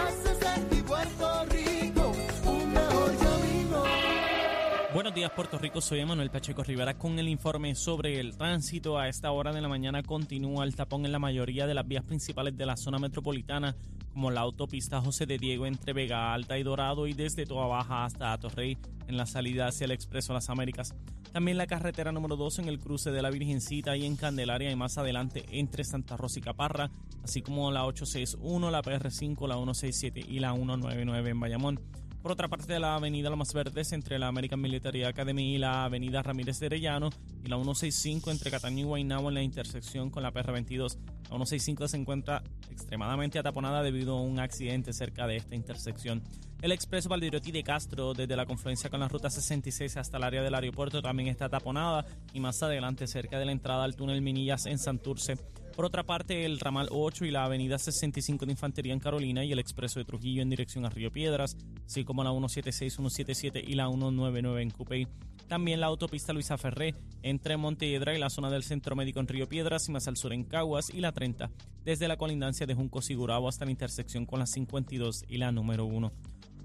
Buenos 5.01 5.15
días 5.15 5.31
Puerto 5.31 5.58
Rico, 5.58 5.81
soy 5.81 6.05
Manuel 6.05 6.29
Pacheco 6.29 6.63
Rivera 6.63 6.96
con 6.96 7.17
el 7.17 7.27
informe 7.27 7.74
sobre 7.74 8.20
el 8.20 8.38
tránsito. 8.38 9.00
A 9.00 9.08
esta 9.08 9.31
hora 9.31 9.51
de 9.51 9.60
la 9.60 9.67
mañana 9.67 10.03
continúa 10.03 10.63
el 10.63 10.75
tapón 10.75 11.08
en 11.08 11.12
la 11.12 11.17
mayoría 11.17 11.65
de 11.65 11.74
las 11.74 11.88
vías 11.88 12.03
principales 12.03 12.55
de 12.55 12.67
la 12.67 12.77
zona 12.77 13.00
metropolitana, 13.00 13.75
como 14.13 14.29
la 14.29 14.41
autopista 14.41 15.01
José 15.01 15.25
de 15.25 15.39
Diego 15.39 15.65
entre 15.65 15.93
Vega 15.93 16.31
Alta 16.36 16.60
y 16.60 16.62
Dorado 16.62 17.08
y 17.08 17.13
desde 17.13 17.48
Toa 17.48 17.65
Baja 17.65 18.05
hasta 18.05 18.31
Atorrey 18.31 18.77
en 19.08 19.17
la 19.17 19.25
salida 19.25 19.70
hacia 19.70 19.86
el 19.86 19.91
Expreso 19.91 20.34
Las 20.34 20.51
Américas. 20.51 20.93
También 21.31 21.58
la 21.58 21.65
carretera 21.65 22.12
número 22.12 22.36
2 22.36 22.60
en 22.60 22.67
el 22.67 22.77
cruce 22.77 23.10
de 23.10 23.24
la 23.24 23.31
Virgencita 23.31 23.98
y 23.98 24.05
en 24.05 24.15
Candelaria 24.15 24.70
y 24.70 24.75
más 24.75 25.00
adelante 25.00 25.46
entre 25.50 25.84
Santa 25.84 26.15
Rosa 26.15 26.38
y 26.38 26.43
Caparra, 26.43 26.91
así 27.24 27.41
como 27.41 27.72
la 27.72 27.88
861, 27.88 28.70
la 28.70 28.84
PR5, 28.84 29.48
la 29.48 29.55
167 29.55 30.24
y 30.29 30.39
la 30.39 30.53
199 30.53 31.31
en 31.31 31.39
Bayamón. 31.39 31.79
Por 32.21 32.33
otra 32.33 32.47
parte 32.47 32.77
la 32.79 32.95
avenida 32.95 33.31
Lomas 33.31 33.51
Verdes 33.51 33.93
entre 33.93 34.19
la 34.19 34.27
American 34.27 34.61
Military 34.61 35.03
Academy 35.03 35.55
y 35.55 35.57
la 35.57 35.85
avenida 35.85 36.21
Ramírez 36.21 36.59
de 36.59 36.67
Arellano 36.67 37.09
y 37.43 37.47
la 37.47 37.55
165 37.55 38.29
entre 38.29 38.51
Cataño 38.51 38.81
y 38.81 38.83
Guaynabo 38.83 39.29
en 39.29 39.33
la 39.33 39.41
intersección 39.41 40.11
con 40.11 40.21
la 40.21 40.31
PR22. 40.31 40.97
La 41.23 41.37
165 41.37 41.87
se 41.87 41.97
encuentra 41.97 42.43
extremadamente 42.69 43.39
ataponada 43.39 43.81
debido 43.81 44.17
a 44.17 44.21
un 44.21 44.39
accidente 44.39 44.93
cerca 44.93 45.25
de 45.25 45.37
esta 45.37 45.55
intersección. 45.55 46.21
El 46.61 46.71
expreso 46.71 47.09
Valdiriotti 47.09 47.51
de 47.51 47.63
Castro 47.63 48.13
desde 48.13 48.35
la 48.35 48.45
confluencia 48.45 48.91
con 48.91 48.99
la 48.99 49.07
ruta 49.07 49.31
66 49.31 49.97
hasta 49.97 50.17
el 50.17 50.23
área 50.23 50.43
del 50.43 50.53
aeropuerto 50.53 51.01
también 51.01 51.27
está 51.27 51.49
taponada 51.49 52.05
y 52.33 52.39
más 52.39 52.61
adelante 52.61 53.07
cerca 53.07 53.39
de 53.39 53.45
la 53.45 53.51
entrada 53.51 53.83
al 53.83 53.95
túnel 53.95 54.21
Minillas 54.21 54.67
en 54.67 54.77
Santurce. 54.77 55.39
Por 55.75 55.85
otra 55.85 56.03
parte, 56.03 56.45
el 56.45 56.59
ramal 56.59 56.89
8 56.91 57.25
y 57.25 57.31
la 57.31 57.45
avenida 57.45 57.77
65 57.77 58.45
de 58.45 58.51
Infantería 58.51 58.93
en 58.93 58.99
Carolina 58.99 59.45
y 59.45 59.51
el 59.51 59.59
expreso 59.59 59.99
de 59.99 60.05
Trujillo 60.05 60.41
en 60.41 60.49
dirección 60.49 60.85
a 60.85 60.89
Río 60.89 61.11
Piedras, 61.11 61.55
así 61.85 62.03
como 62.03 62.23
la 62.23 62.31
176, 62.31 62.93
177 62.93 63.63
y 63.65 63.73
la 63.75 63.87
199 63.87 64.61
en 64.61 64.69
Cupey. 64.69 65.07
También 65.47 65.79
la 65.79 65.87
autopista 65.87 66.33
Luisa 66.33 66.57
Ferré 66.57 66.95
entre 67.23 67.57
Montehiedra 67.57 68.15
y 68.15 68.19
la 68.19 68.29
zona 68.29 68.49
del 68.49 68.63
Centro 68.63 68.95
Médico 68.95 69.19
en 69.19 69.27
Río 69.27 69.47
Piedras 69.47 69.87
y 69.87 69.91
más 69.91 70.07
al 70.07 70.17
sur 70.17 70.33
en 70.33 70.43
Caguas 70.43 70.89
y 70.89 70.99
la 70.99 71.13
30, 71.13 71.49
desde 71.83 72.07
la 72.07 72.17
colindancia 72.17 72.65
de 72.65 72.73
Junco 72.73 73.01
Sigurabo 73.01 73.47
hasta 73.47 73.65
la 73.65 73.71
intersección 73.71 74.25
con 74.25 74.39
la 74.39 74.47
52 74.47 75.25
y 75.29 75.37
la 75.37 75.51
número 75.51 75.85
1. 75.85 76.11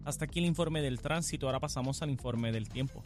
Hasta 0.05 0.25
aquí 0.25 0.41
el 0.41 0.47
informe 0.47 0.83
del 0.83 1.01
tránsito, 1.01 1.47
ahora 1.47 1.61
pasamos 1.61 2.03
al 2.03 2.11
informe 2.11 2.53
del 2.53 2.69
tiempo. 2.69 3.05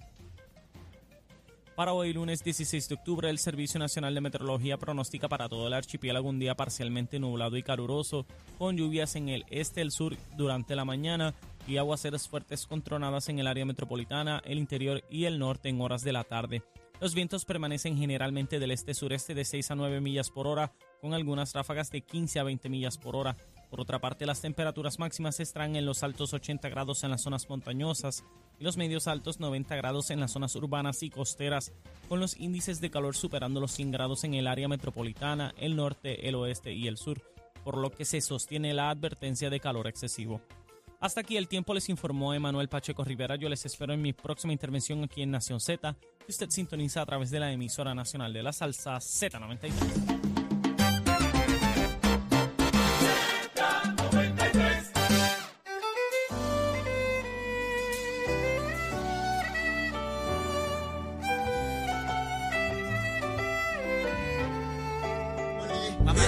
Para 1.80 1.94
hoy, 1.94 2.12
lunes 2.12 2.44
16 2.44 2.90
de 2.90 2.94
octubre, 2.94 3.30
el 3.30 3.38
Servicio 3.38 3.80
Nacional 3.80 4.14
de 4.14 4.20
Meteorología 4.20 4.76
pronostica 4.76 5.30
para 5.30 5.48
todo 5.48 5.66
el 5.66 5.72
archipiélago 5.72 6.28
un 6.28 6.38
día 6.38 6.54
parcialmente 6.54 7.18
nublado 7.18 7.56
y 7.56 7.62
caluroso, 7.62 8.26
con 8.58 8.76
lluvias 8.76 9.16
en 9.16 9.30
el 9.30 9.46
este, 9.48 9.80
el 9.80 9.90
sur 9.90 10.14
durante 10.36 10.76
la 10.76 10.84
mañana 10.84 11.32
y 11.66 11.78
aguaceros 11.78 12.28
fuertes 12.28 12.66
con 12.66 12.82
tronadas 12.82 13.30
en 13.30 13.38
el 13.38 13.46
área 13.46 13.64
metropolitana, 13.64 14.42
el 14.44 14.58
interior 14.58 15.02
y 15.08 15.24
el 15.24 15.38
norte 15.38 15.70
en 15.70 15.80
horas 15.80 16.04
de 16.04 16.12
la 16.12 16.24
tarde. 16.24 16.62
Los 17.00 17.14
vientos 17.14 17.46
permanecen 17.46 17.96
generalmente 17.96 18.58
del 18.58 18.72
este-sureste 18.72 19.34
de 19.34 19.46
6 19.46 19.70
a 19.70 19.74
9 19.74 20.02
millas 20.02 20.28
por 20.28 20.46
hora, 20.46 20.72
con 21.00 21.14
algunas 21.14 21.54
ráfagas 21.54 21.90
de 21.90 22.02
15 22.02 22.40
a 22.40 22.42
20 22.42 22.68
millas 22.68 22.98
por 22.98 23.16
hora. 23.16 23.36
Por 23.70 23.80
otra 23.80 24.00
parte, 24.00 24.26
las 24.26 24.40
temperaturas 24.40 24.98
máximas 24.98 25.38
estarán 25.38 25.76
en 25.76 25.86
los 25.86 26.02
altos 26.02 26.34
80 26.34 26.68
grados 26.68 27.04
en 27.04 27.10
las 27.10 27.22
zonas 27.22 27.48
montañosas 27.48 28.24
y 28.58 28.64
los 28.64 28.76
medios 28.76 29.06
altos 29.06 29.38
90 29.38 29.76
grados 29.76 30.10
en 30.10 30.18
las 30.18 30.32
zonas 30.32 30.56
urbanas 30.56 31.04
y 31.04 31.10
costeras, 31.10 31.72
con 32.08 32.18
los 32.18 32.36
índices 32.36 32.80
de 32.80 32.90
calor 32.90 33.14
superando 33.14 33.60
los 33.60 33.70
100 33.70 33.92
grados 33.92 34.24
en 34.24 34.34
el 34.34 34.48
área 34.48 34.66
metropolitana, 34.66 35.54
el 35.56 35.76
norte, 35.76 36.28
el 36.28 36.34
oeste 36.34 36.72
y 36.72 36.88
el 36.88 36.96
sur, 36.96 37.22
por 37.62 37.78
lo 37.78 37.90
que 37.90 38.04
se 38.04 38.20
sostiene 38.20 38.74
la 38.74 38.90
advertencia 38.90 39.50
de 39.50 39.60
calor 39.60 39.86
excesivo. 39.86 40.42
Hasta 40.98 41.20
aquí 41.20 41.36
el 41.36 41.48
tiempo 41.48 41.72
les 41.72 41.88
informó 41.88 42.34
Emanuel 42.34 42.68
Pacheco 42.68 43.04
Rivera. 43.04 43.36
Yo 43.36 43.48
les 43.48 43.64
espero 43.64 43.94
en 43.94 44.02
mi 44.02 44.12
próxima 44.12 44.52
intervención 44.52 45.02
aquí 45.04 45.22
en 45.22 45.30
Nación 45.30 45.60
Z, 45.60 45.96
que 46.18 46.30
usted 46.30 46.50
sintoniza 46.50 47.00
a 47.00 47.06
través 47.06 47.30
de 47.30 47.40
la 47.40 47.52
emisora 47.52 47.94
nacional 47.94 48.32
de 48.34 48.42
la 48.42 48.52
salsa 48.52 48.96
Z93. 48.96 50.19
Mamá 66.04 66.22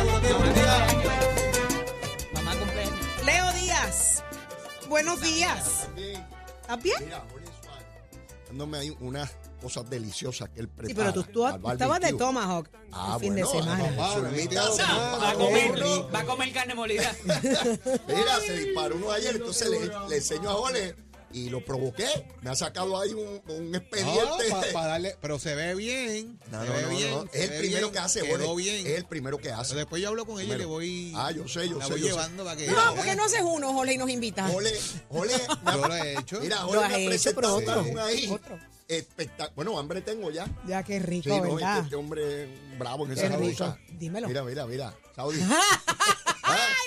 cumpleaños. 2.58 2.94
Leo 3.24 3.52
Díaz, 3.52 4.22
buenos 4.88 5.20
días. 5.20 5.88
¿Estás 6.62 6.82
bien? 6.82 6.96
Mira, 7.04 7.24
Jorge 7.30 7.46
Suárez, 7.62 7.86
dándome 8.48 8.78
ahí 8.78 8.96
unas 9.00 9.30
cosas 9.60 9.88
deliciosas 9.88 10.48
que 10.50 10.60
él 10.60 10.68
prepara. 10.68 10.88
Sí, 10.88 10.94
pero 10.94 11.12
tú, 11.12 11.24
tú- 11.32 11.46
al 11.46 11.60
tú 11.60 11.70
estabas 11.70 12.00
de. 12.00 12.12
Tomahawk 12.14 12.68
Ah, 12.92 13.14
el 13.16 13.20
fin 13.20 13.34
de 13.34 13.46
semana. 13.46 13.84
Va 13.98 14.10
a 15.30 15.34
comer, 15.34 15.82
va 16.14 16.18
a 16.20 16.24
comer 16.24 16.52
carne 16.52 16.74
molida. 16.74 17.14
Mira, 17.24 18.40
se 18.46 18.52
disparó 18.58 18.96
uno 18.96 19.10
ayer, 19.12 19.36
entonces 19.36 19.68
le, 19.70 19.90
le 20.08 20.16
enseño 20.16 20.50
a 20.50 20.54
Jorge 20.54 20.94
y 21.32 21.50
lo 21.50 21.64
provoqué. 21.64 22.06
Me 22.40 22.50
ha 22.50 22.54
sacado 22.56 22.98
ahí 23.00 23.12
un, 23.12 23.40
un 23.48 23.74
expediente. 23.74 24.44
para 24.72 24.86
darle, 24.92 25.16
pero 25.20 25.38
se 25.38 25.54
ve 25.54 25.74
bien. 25.74 26.38
No, 26.50 26.62
se 26.62 26.68
no, 26.68 26.74
ve 26.74 26.82
no, 26.82 26.88
bien. 26.90 27.10
no. 27.10 27.26
se 27.32 27.44
Es 27.44 27.50
el 27.50 27.58
primero 27.58 27.80
bien, 27.88 27.92
que 27.92 27.98
hace, 27.98 28.20
Quedó 28.22 28.54
bien. 28.56 28.86
Es 28.86 28.96
el 28.98 29.04
primero 29.06 29.38
que 29.38 29.50
hace. 29.52 29.70
Pero 29.70 29.78
después 29.80 30.02
yo 30.02 30.08
hablo 30.08 30.24
con 30.26 30.40
ella 30.40 30.54
y 30.54 30.58
le 30.58 30.64
voy. 30.64 31.12
Ah, 31.16 31.30
yo 31.30 31.46
sé, 31.48 31.68
yo 31.68 31.78
la 31.78 31.86
sé, 31.86 31.92
voy 31.92 32.00
yo 32.00 32.06
sé. 32.06 32.12
llevando 32.12 32.44
para 32.44 32.56
que. 32.56 32.66
No, 32.66 32.94
¿por 32.94 33.04
qué 33.04 33.14
no 33.16 33.24
haces 33.24 33.40
uno, 33.42 33.72
Jorge, 33.72 33.94
y 33.94 33.98
nos 33.98 34.10
invitas? 34.10 34.50
Me 34.50 34.70
ha- 34.70 35.72
Yo 35.74 35.86
lo 35.88 35.94
he 35.94 36.18
hecho. 36.18 36.40
Mira, 36.40 36.62
has 36.62 36.70
me 36.70 36.78
ha 37.04 37.08
presentado 37.08 37.58
pero 37.58 37.80
otro. 37.80 38.04
ahí. 38.04 38.28
Otro. 38.30 38.58
Espectac- 38.88 39.52
Bueno, 39.54 39.78
hambre 39.78 40.02
tengo 40.02 40.30
ya. 40.30 40.46
Ya, 40.66 40.82
qué 40.82 40.98
rico, 40.98 41.24
Sí, 41.24 41.30
no, 41.30 41.36
este, 41.36 41.54
¿verdad? 41.54 41.78
este 41.84 41.96
hombre 41.96 42.48
bravo 42.78 43.06
en 43.06 43.12
esa 43.12 43.38
cosa. 43.38 43.78
Dímelo. 43.98 44.28
Mira, 44.28 44.42
mira, 44.42 44.66
mira. 44.66 44.94
Saudi. 45.16 45.38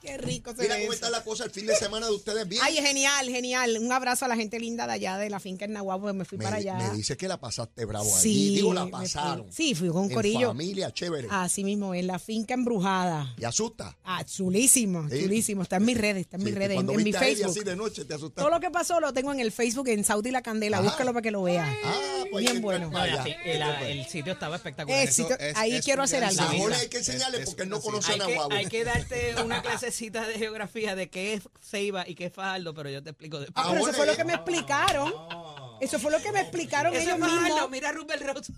Qué 0.00 0.16
rico 0.18 0.54
se 0.54 0.62
Mira 0.62 0.74
ve 0.76 0.80
cómo 0.82 0.92
eso. 0.92 1.04
está 1.06 1.10
la 1.10 1.22
cosa 1.24 1.44
el 1.44 1.50
fin 1.50 1.66
de 1.66 1.76
semana 1.76 2.06
de 2.06 2.12
ustedes 2.12 2.48
bien. 2.48 2.62
Ay, 2.64 2.76
genial, 2.76 3.28
genial. 3.28 3.78
Un 3.80 3.92
abrazo 3.92 4.24
a 4.24 4.28
la 4.28 4.36
gente 4.36 4.58
linda 4.58 4.86
de 4.86 4.94
allá, 4.94 5.18
de 5.18 5.28
la 5.30 5.40
finca 5.40 5.64
en 5.66 5.72
Nahuatl, 5.72 6.00
porque 6.02 6.16
me 6.18 6.24
fui 6.24 6.38
me, 6.38 6.44
para 6.44 6.56
allá. 6.56 6.74
me 6.76 6.90
dice 6.96 7.16
que 7.16 7.28
la 7.28 7.38
pasaste 7.38 7.84
bravo 7.84 8.04
Sí, 8.06 8.28
allí. 8.30 8.54
Digo, 8.56 8.72
la 8.74 8.84
me 8.86 8.90
fui. 8.92 9.00
pasaron. 9.02 9.52
Sí, 9.52 9.74
fui 9.74 9.88
con 9.88 10.02
un 10.04 10.08
En 10.10 10.14
corillo. 10.14 10.48
familia, 10.48 10.90
chévere. 10.92 11.28
Así 11.30 11.64
mismo, 11.64 11.94
en 11.94 12.06
la 12.06 12.18
finca 12.18 12.54
embrujada. 12.54 13.34
¿Y 13.38 13.44
asusta? 13.44 13.96
Ah, 14.04 14.24
chulísimo, 14.24 15.08
Sí. 15.10 15.20
chulísimo. 15.22 15.62
Está 15.62 15.76
en 15.76 15.84
mis 15.84 15.98
redes, 15.98 16.22
está 16.22 16.36
en 16.36 16.42
Sí, 16.42 16.46
mis 16.46 16.54
redes, 16.54 16.70
en, 16.70 16.74
cuando 16.76 16.92
en 16.92 16.98
mi 16.98 17.04
viste 17.04 17.18
a 17.18 17.26
Eddie 17.28 17.36
Facebook. 17.36 17.50
así 17.58 17.64
de 17.64 17.76
noche 17.76 18.04
te 18.04 18.14
asustaste. 18.14 18.40
Todo 18.40 18.50
lo 18.50 18.60
que 18.60 18.70
pasó 18.70 19.00
lo 19.00 19.12
tengo 19.12 19.32
en 19.32 19.40
el 19.40 19.52
Facebook, 19.52 19.88
en 19.88 20.02
Saudi 20.04 20.30
La 20.30 20.42
Candela. 20.42 20.78
Ajá. 20.78 20.86
Búscalo 20.86 21.12
para 21.12 21.22
que 21.22 21.30
lo 21.30 21.42
vea. 21.42 21.66
Ah, 21.84 22.24
pues 22.30 22.42
Bien 22.44 22.56
que 22.56 22.60
bueno. 22.62 22.86
entrar 22.86 22.90
No, 22.92 22.98
para 23.10 23.14
la 23.16 23.22
allá. 23.22 23.34
fi- 23.42 23.50
el, 23.88 23.98
el 23.98 24.06
sitio 24.06 24.32
estaba 24.32 24.56
espectacular. 24.56 25.08
Ahí 25.56 25.74
es 25.74 25.84
quiero 25.84 26.02
hacer 26.02 26.24
algo. 26.24 26.42
Jorge 26.42 26.80
hay 26.80 26.88
que 26.88 26.98
enseñarle 26.98 27.40
porque 27.44 27.62
él 27.62 27.68
no 27.68 27.80
conoce 27.80 28.12
a 28.12 28.14
Hay 28.14 28.20
que, 28.20 28.34
Nahuatl. 28.34 28.52
hay 28.56 28.66
que 28.66 28.84
darte 28.84 29.34
una 29.44 29.62
clasecita 29.90 30.26
de 30.26 30.34
geografía 30.34 30.94
de 30.94 31.10
qué 31.10 31.34
es 31.34 31.42
Ceiba 31.60 32.08
y 32.08 32.14
qué 32.14 32.26
es 32.26 32.32
Fajardo, 32.32 32.72
pero 32.74 32.90
yo 32.90 33.02
te 33.02 33.10
explico 33.10 33.38
después. 33.40 33.64
Ah, 33.66 33.70
pero 33.72 33.82
eso 33.86 33.92
fue 33.92 34.06
lo 34.06 34.16
que 34.16 34.24
me 34.24 34.34
explicaron. 34.34 35.12
Eso 35.80 35.98
fue 35.98 36.10
lo 36.12 36.18
que 36.20 36.32
me 36.32 36.40
explicaron 36.40 36.92
Eso 36.94 37.02
ellos 37.02 37.14
es 37.14 37.20
Fajardo, 37.20 37.44
mismos. 37.54 37.70
mira 37.70 37.92
Rupert 37.92 38.22
Rose. 38.22 38.52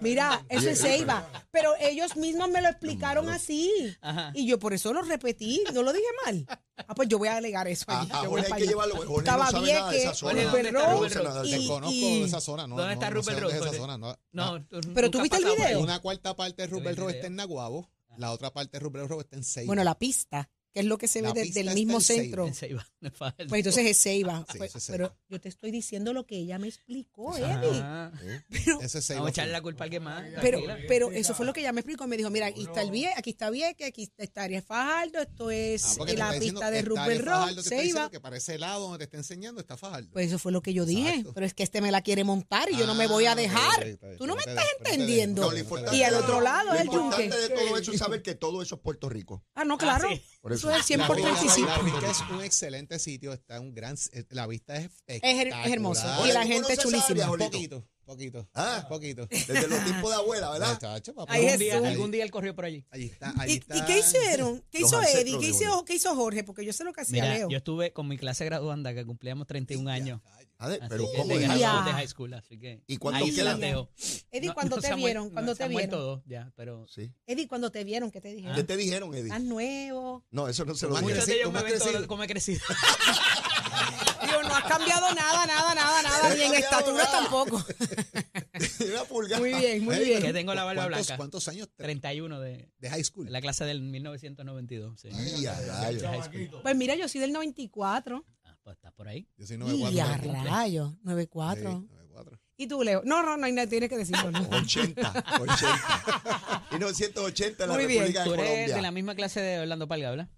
Mira, 0.00 0.44
eso 0.48 0.68
es 0.68 0.80
Ceiba. 0.80 1.26
Pero 1.50 1.72
ellos 1.80 2.16
mismos 2.16 2.48
me 2.50 2.60
lo 2.60 2.68
explicaron 2.68 3.28
así. 3.30 3.96
Ajá. 4.02 4.30
Y 4.34 4.46
yo 4.46 4.58
por 4.58 4.74
eso 4.74 4.92
lo 4.92 5.02
repetí. 5.02 5.64
No 5.72 5.82
lo 5.82 5.92
dije 5.92 6.04
mal. 6.24 6.46
Ah, 6.76 6.94
pues 6.94 7.08
yo 7.08 7.16
voy 7.18 7.28
a 7.28 7.36
alegar 7.38 7.66
eso 7.68 7.84
allí. 7.88 8.10
a 8.12 8.24
Yo 8.24 8.36
hay 8.36 8.52
que 8.52 8.66
llevarlo. 8.66 8.96
Jorge 8.96 9.18
Estaba 9.18 9.50
no 9.50 9.50
zona. 9.52 9.80
Jorge, 9.82 10.44
Rupert 10.44 10.52
¿dónde 10.52 10.68
está 10.68 10.92
Rose 10.92 11.18
Rupert 11.18 11.24
No 11.24 11.44
y- 11.46 11.66
conozco 11.68 11.94
y- 11.94 12.22
esa 12.24 12.40
zona. 12.40 12.66
No, 12.66 12.76
¿Dónde 12.76 12.92
está 12.94 13.08
no, 13.10 13.16
no 13.16 13.22
sé 13.22 13.40
Rupert 13.40 13.74
zona. 13.74 13.96
No, 14.32 14.66
Pero 14.94 15.10
tú 15.10 15.22
viste 15.22 15.38
el 15.38 15.44
video. 15.46 15.80
Una 15.80 15.98
cuarta 16.00 16.36
parte 16.36 16.62
de 16.62 16.68
Rojo 16.68 16.82
video. 16.82 17.08
está 17.08 17.26
en 17.28 17.36
Naguabo, 17.36 17.90
la 18.18 18.32
otra 18.32 18.52
parte 18.52 18.72
de 18.78 18.80
Rubel 18.80 19.08
Rojo 19.08 19.22
está 19.22 19.36
en 19.36 19.44
Seiba. 19.44 19.66
Bueno, 19.68 19.82
la 19.84 19.98
pista, 19.98 20.50
que 20.76 20.80
es 20.80 20.86
lo 20.86 20.98
que 20.98 21.08
se 21.08 21.22
ve 21.22 21.28
La 21.28 21.32
de- 21.32 21.40
pista 21.42 21.60
del 21.60 21.68
está 21.68 21.74
mismo 21.74 21.94
en 21.94 22.00
Ceiba. 22.02 22.22
centro. 22.22 22.46
En 22.48 22.54
Ceiba. 22.54 22.86
Pues 23.48 23.60
entonces 23.60 23.86
es 23.86 23.98
Ceiba. 24.02 24.44
Sí, 24.52 24.58
Pues, 24.58 24.70
eso 24.70 24.78
es 24.78 24.84
Ceiba. 24.84 24.96
pero 24.98 25.16
yo 25.30 25.40
te 25.40 25.48
estoy 25.48 25.70
diciendo 25.70 26.12
lo 26.12 26.26
que 26.26 26.36
ella 26.36 26.58
me 26.58 26.68
explicó, 26.68 27.34
Ajá. 27.34 27.62
Eddie. 27.64 28.42
Pero, 28.50 28.80
Ese 28.82 28.98
es 28.98 29.04
Seiba. 29.06 29.20
Vamos 29.20 29.28
a 29.28 29.30
echarle 29.30 29.52
la 29.52 29.62
culpa 29.62 29.84
a 29.84 29.86
alguien 29.86 30.02
más. 30.02 30.22
pero, 30.42 30.60
pero 30.86 31.10
eso 31.12 31.34
fue 31.34 31.46
lo 31.46 31.52
que 31.54 31.60
ella 31.60 31.72
me 31.72 31.80
explicó. 31.80 32.06
Me 32.06 32.16
dijo, 32.18 32.28
mira, 32.28 32.46
aquí 32.46 32.62
está 32.64 32.82
el 32.82 32.90
Vie, 32.90 33.08
aquí 33.16 33.30
está 33.30 33.48
Vieques, 33.48 33.88
aquí 33.88 34.12
está 34.18 34.42
Arias 34.42 34.64
Fajardo, 34.66 35.20
esto 35.20 35.48
Ah, 35.48 35.54
es 35.54 35.96
te 36.06 36.16
la 36.16 36.38
pista 36.38 36.70
de 36.70 36.82
Rupert 36.82 37.24
Rock, 37.24 37.60
Ceiba. 37.62 38.10
Que 38.10 38.20
para 38.20 38.36
ese 38.36 38.58
lado 38.58 38.82
donde 38.82 38.98
te 38.98 39.04
está 39.04 39.16
enseñando 39.16 39.60
está 39.62 39.76
Fajardo. 39.78 40.10
Pues 40.12 40.26
eso 40.26 40.38
fue 40.38 40.52
lo 40.52 40.60
que 40.60 40.74
yo 40.74 40.84
dije. 40.84 41.08
Exacto. 41.08 41.32
Pero 41.32 41.46
es 41.46 41.54
que 41.54 41.62
este 41.62 41.80
me 41.80 41.90
la 41.90 42.02
quiere 42.02 42.22
montar 42.24 42.68
y 42.70 42.76
yo 42.76 42.86
no 42.86 42.94
me 42.94 43.06
voy 43.06 43.24
Ah, 43.26 43.30
a 43.30 43.34
ok, 43.34 43.38
dejar. 43.40 43.80
ok, 43.80 43.86
está 43.86 44.06
bien. 44.08 44.18
Tú 44.18 44.26
no 44.26 44.34
me 44.34 44.42
estás 44.42 44.64
entendiendo. 44.78 45.42
No, 45.42 45.50
lo 45.52 45.58
importante 45.58 45.96
Y 45.96 46.02
al 46.02 46.14
otro 46.16 46.40
lado 46.42 46.66
lo 46.66 46.74
es 46.74 46.80
el 46.80 46.86
importante 46.88 47.22
yunque. 47.30 47.38
de 47.38 47.48
todo 47.48 47.78
eso 47.78 47.92
es 47.92 47.98
saber 47.98 48.20
que 48.22 48.34
todo 48.34 48.60
eso 48.62 48.74
es 48.74 48.80
Puerto 48.80 49.08
Rico. 49.08 49.44
Ah, 49.54 49.64
no, 49.64 49.78
claro. 49.78 50.08
Por 50.40 50.52
Eso 50.52 50.65
eso. 50.70 50.80
es 50.80 50.86
100 50.86 51.00
La 51.00 51.06
por 51.06 51.16
Finca- 51.16 51.30
35. 51.34 51.68
La 51.68 51.78
finca 51.78 52.10
es 52.10 52.20
un 52.30 52.42
excelente 52.42 52.98
sitio, 52.98 53.32
está 53.32 53.60
un 53.60 53.74
gran, 53.74 53.96
eh, 54.12 54.24
la 54.30 54.46
vista 54.46 54.76
es 54.76 54.84
Es, 55.06 55.22
her- 55.22 55.24
espectacular. 55.24 55.66
es 55.66 55.72
hermoso. 55.72 56.06
Oye, 56.20 56.30
Y 56.30 56.34
la 56.34 56.42
¿tú 56.42 56.48
gente 56.48 56.72
esa 56.72 56.82
chulísima. 56.82 57.26
Jorge? 57.26 57.44
Poquito, 57.46 57.88
poquito. 58.06 58.48
Ah. 58.54 58.86
Poquito. 58.88 59.26
Desde 59.26 59.68
los 59.68 59.84
tiempos 59.84 60.10
de 60.10 60.16
abuela, 60.16 60.50
¿verdad? 60.50 60.78
Chacho, 60.78 61.14
papá. 61.14 61.32
Ay, 61.34 61.44
Algún 61.46 61.58
día, 61.58 61.72
Jesús. 61.74 61.88
algún 61.88 62.10
día 62.10 62.24
él 62.24 62.30
corrió 62.30 62.54
por 62.54 62.64
allí. 62.64 62.84
Allí 62.90 63.06
está, 63.06 63.34
¿Y, 63.36 63.40
allí 63.40 63.52
y 63.52 63.56
está. 63.58 63.84
qué 63.84 63.98
hicieron? 63.98 64.64
¿Qué 64.70 64.80
Los 64.80 64.88
hizo 64.88 64.98
ancestros 64.98 65.22
Eddie? 65.24 65.38
¿Qué 65.38 65.44
de 65.46 65.50
hizo, 65.50 65.70
Jorge. 65.72 65.84
¿Qué 65.84 65.94
hizo 65.94 66.14
Jorge? 66.14 66.44
Porque 66.44 66.64
yo 66.64 66.72
sé 66.72 66.84
lo 66.84 66.92
que 66.92 67.00
hacía 67.02 67.22
Mira, 67.24 67.34
Leo. 67.34 67.48
yo 67.50 67.56
estuve 67.58 67.92
con 67.92 68.08
mi 68.08 68.16
clase 68.16 68.44
graduanda 68.44 68.94
que 68.94 69.04
cumplíamos 69.04 69.46
31 69.46 69.90
años. 69.90 70.20
A 70.58 70.68
ver, 70.68 70.80
Así 70.80 70.88
pero 70.88 71.10
que 71.10 71.18
¿cómo 71.18 71.28
de, 71.36 71.44
es 71.44 71.48
high 71.50 71.58
school, 71.58 71.74
eso? 71.76 71.84
de 71.84 71.92
high 71.92 72.08
school, 72.08 72.34
así 72.34 72.58
que 72.58 72.82
¿Y 72.86 72.96
cuánto 72.96 73.24
ahí 73.24 73.30
se 73.30 73.36
quedan? 73.42 73.60
las 73.60 73.60
dejo. 73.60 73.90
Eddie, 74.30 74.48
No- 74.48 74.54
¿cuándo 74.54 74.76
no 74.76 74.82
te 74.82 74.94
vieron? 74.94 75.00
muerto- 75.24 75.32
¿Cuándo 75.34 75.52
se 75.52 75.58
te 75.58 75.64
han 75.64 75.72
muerto 75.72 75.96
vieron? 75.96 76.06
dos 76.16 76.22
ya, 76.26 76.52
pero 76.56 76.86
Sí. 76.88 77.12
Eddie, 77.26 77.46
¿cuándo 77.48 77.70
te 77.70 77.84
vieron? 77.84 78.10
¿Qué 78.10 78.20
te 78.22 78.30
¿Qué 78.30 78.36
dijeron? 78.36 78.66
te 78.66 78.76
dijeron, 78.78 79.10
Eddie? 79.14 79.24
Estás 79.24 79.42
nuevo. 79.42 80.24
No, 80.30 80.48
eso 80.48 80.64
no 80.64 80.74
se 80.74 80.86
lo 80.86 80.96
muchos 81.02 81.26
de 81.26 81.32
ellos 81.34 81.46
¿Cómo 81.48 81.58
me 81.62 81.70
ven 81.70 81.78
todo 81.78 81.92
lo- 81.92 82.06
cómo 82.06 82.22
he 82.22 82.26
crecido. 82.26 82.60
Digo, 84.26 84.42
no 84.42 84.54
has 84.54 84.64
cambiado 84.64 85.14
nada, 85.14 85.46
nada, 85.46 85.74
nada, 85.74 86.02
nada. 86.02 86.28
No 86.28 86.34
Ni 86.34 86.42
en 86.42 86.54
estatura 86.54 87.04
nada. 87.04 87.20
tampoco. 87.20 87.64
Una 88.90 89.04
pulgada. 89.04 89.40
Muy 89.40 89.54
bien, 89.54 89.84
muy 89.84 89.98
bien. 89.98 90.22
que 90.22 90.32
tengo 90.32 90.54
la 90.54 90.64
barba 90.64 90.82
¿Cuántos, 90.84 91.06
blanca. 91.06 91.16
¿Cuántos 91.16 91.48
años? 91.48 91.68
31 91.76 92.40
de 92.40 92.70
De 92.78 92.90
high 92.90 93.04
school. 93.04 93.30
la 93.30 93.40
clase 93.40 93.64
del 93.64 93.80
1992. 93.82 95.00
Sí. 95.00 95.08
Y 95.38 95.46
a. 95.46 95.54
De 95.90 96.00
high 96.06 96.22
school. 96.22 96.60
Pues 96.62 96.76
mira, 96.76 96.94
yo 96.96 97.08
soy 97.08 97.20
del 97.20 97.32
94. 97.32 98.24
Ah, 98.44 98.56
pues 98.62 98.76
está 98.76 98.90
por 98.92 99.08
ahí. 99.08 99.28
Yo 99.36 99.46
soy 99.46 99.56
Y 99.56 99.58
94. 99.60 100.02
a 100.14 100.18
cumple. 100.18 100.50
rayos, 100.50 100.90
Sí, 100.92 100.98
94. 101.04 101.70
94. 101.70 102.40
¿Y 102.58 102.66
tú, 102.68 102.82
Leo? 102.82 103.02
No, 103.04 103.22
no, 103.22 103.36
no, 103.36 103.44
hay 103.44 103.52
nada, 103.52 103.68
tienes 103.68 103.90
que 103.90 103.98
decirlo. 103.98 104.30
¿no? 104.30 104.40
80, 104.48 105.24
80. 105.40 106.66
1980 106.72 107.64
en 107.64 107.68
la 107.68 107.74
Muy 107.76 107.86
bien. 107.86 107.98
República 108.00 108.24
Tú 108.24 108.30
de 108.32 108.36
eres 108.38 108.48
Colombia. 108.50 108.76
de 108.76 108.82
la 108.82 108.90
misma 108.90 109.14
clase 109.14 109.40
de 109.40 109.58
Orlando 109.60 109.86
Palga, 109.88 110.10
¿verdad? 110.10 110.28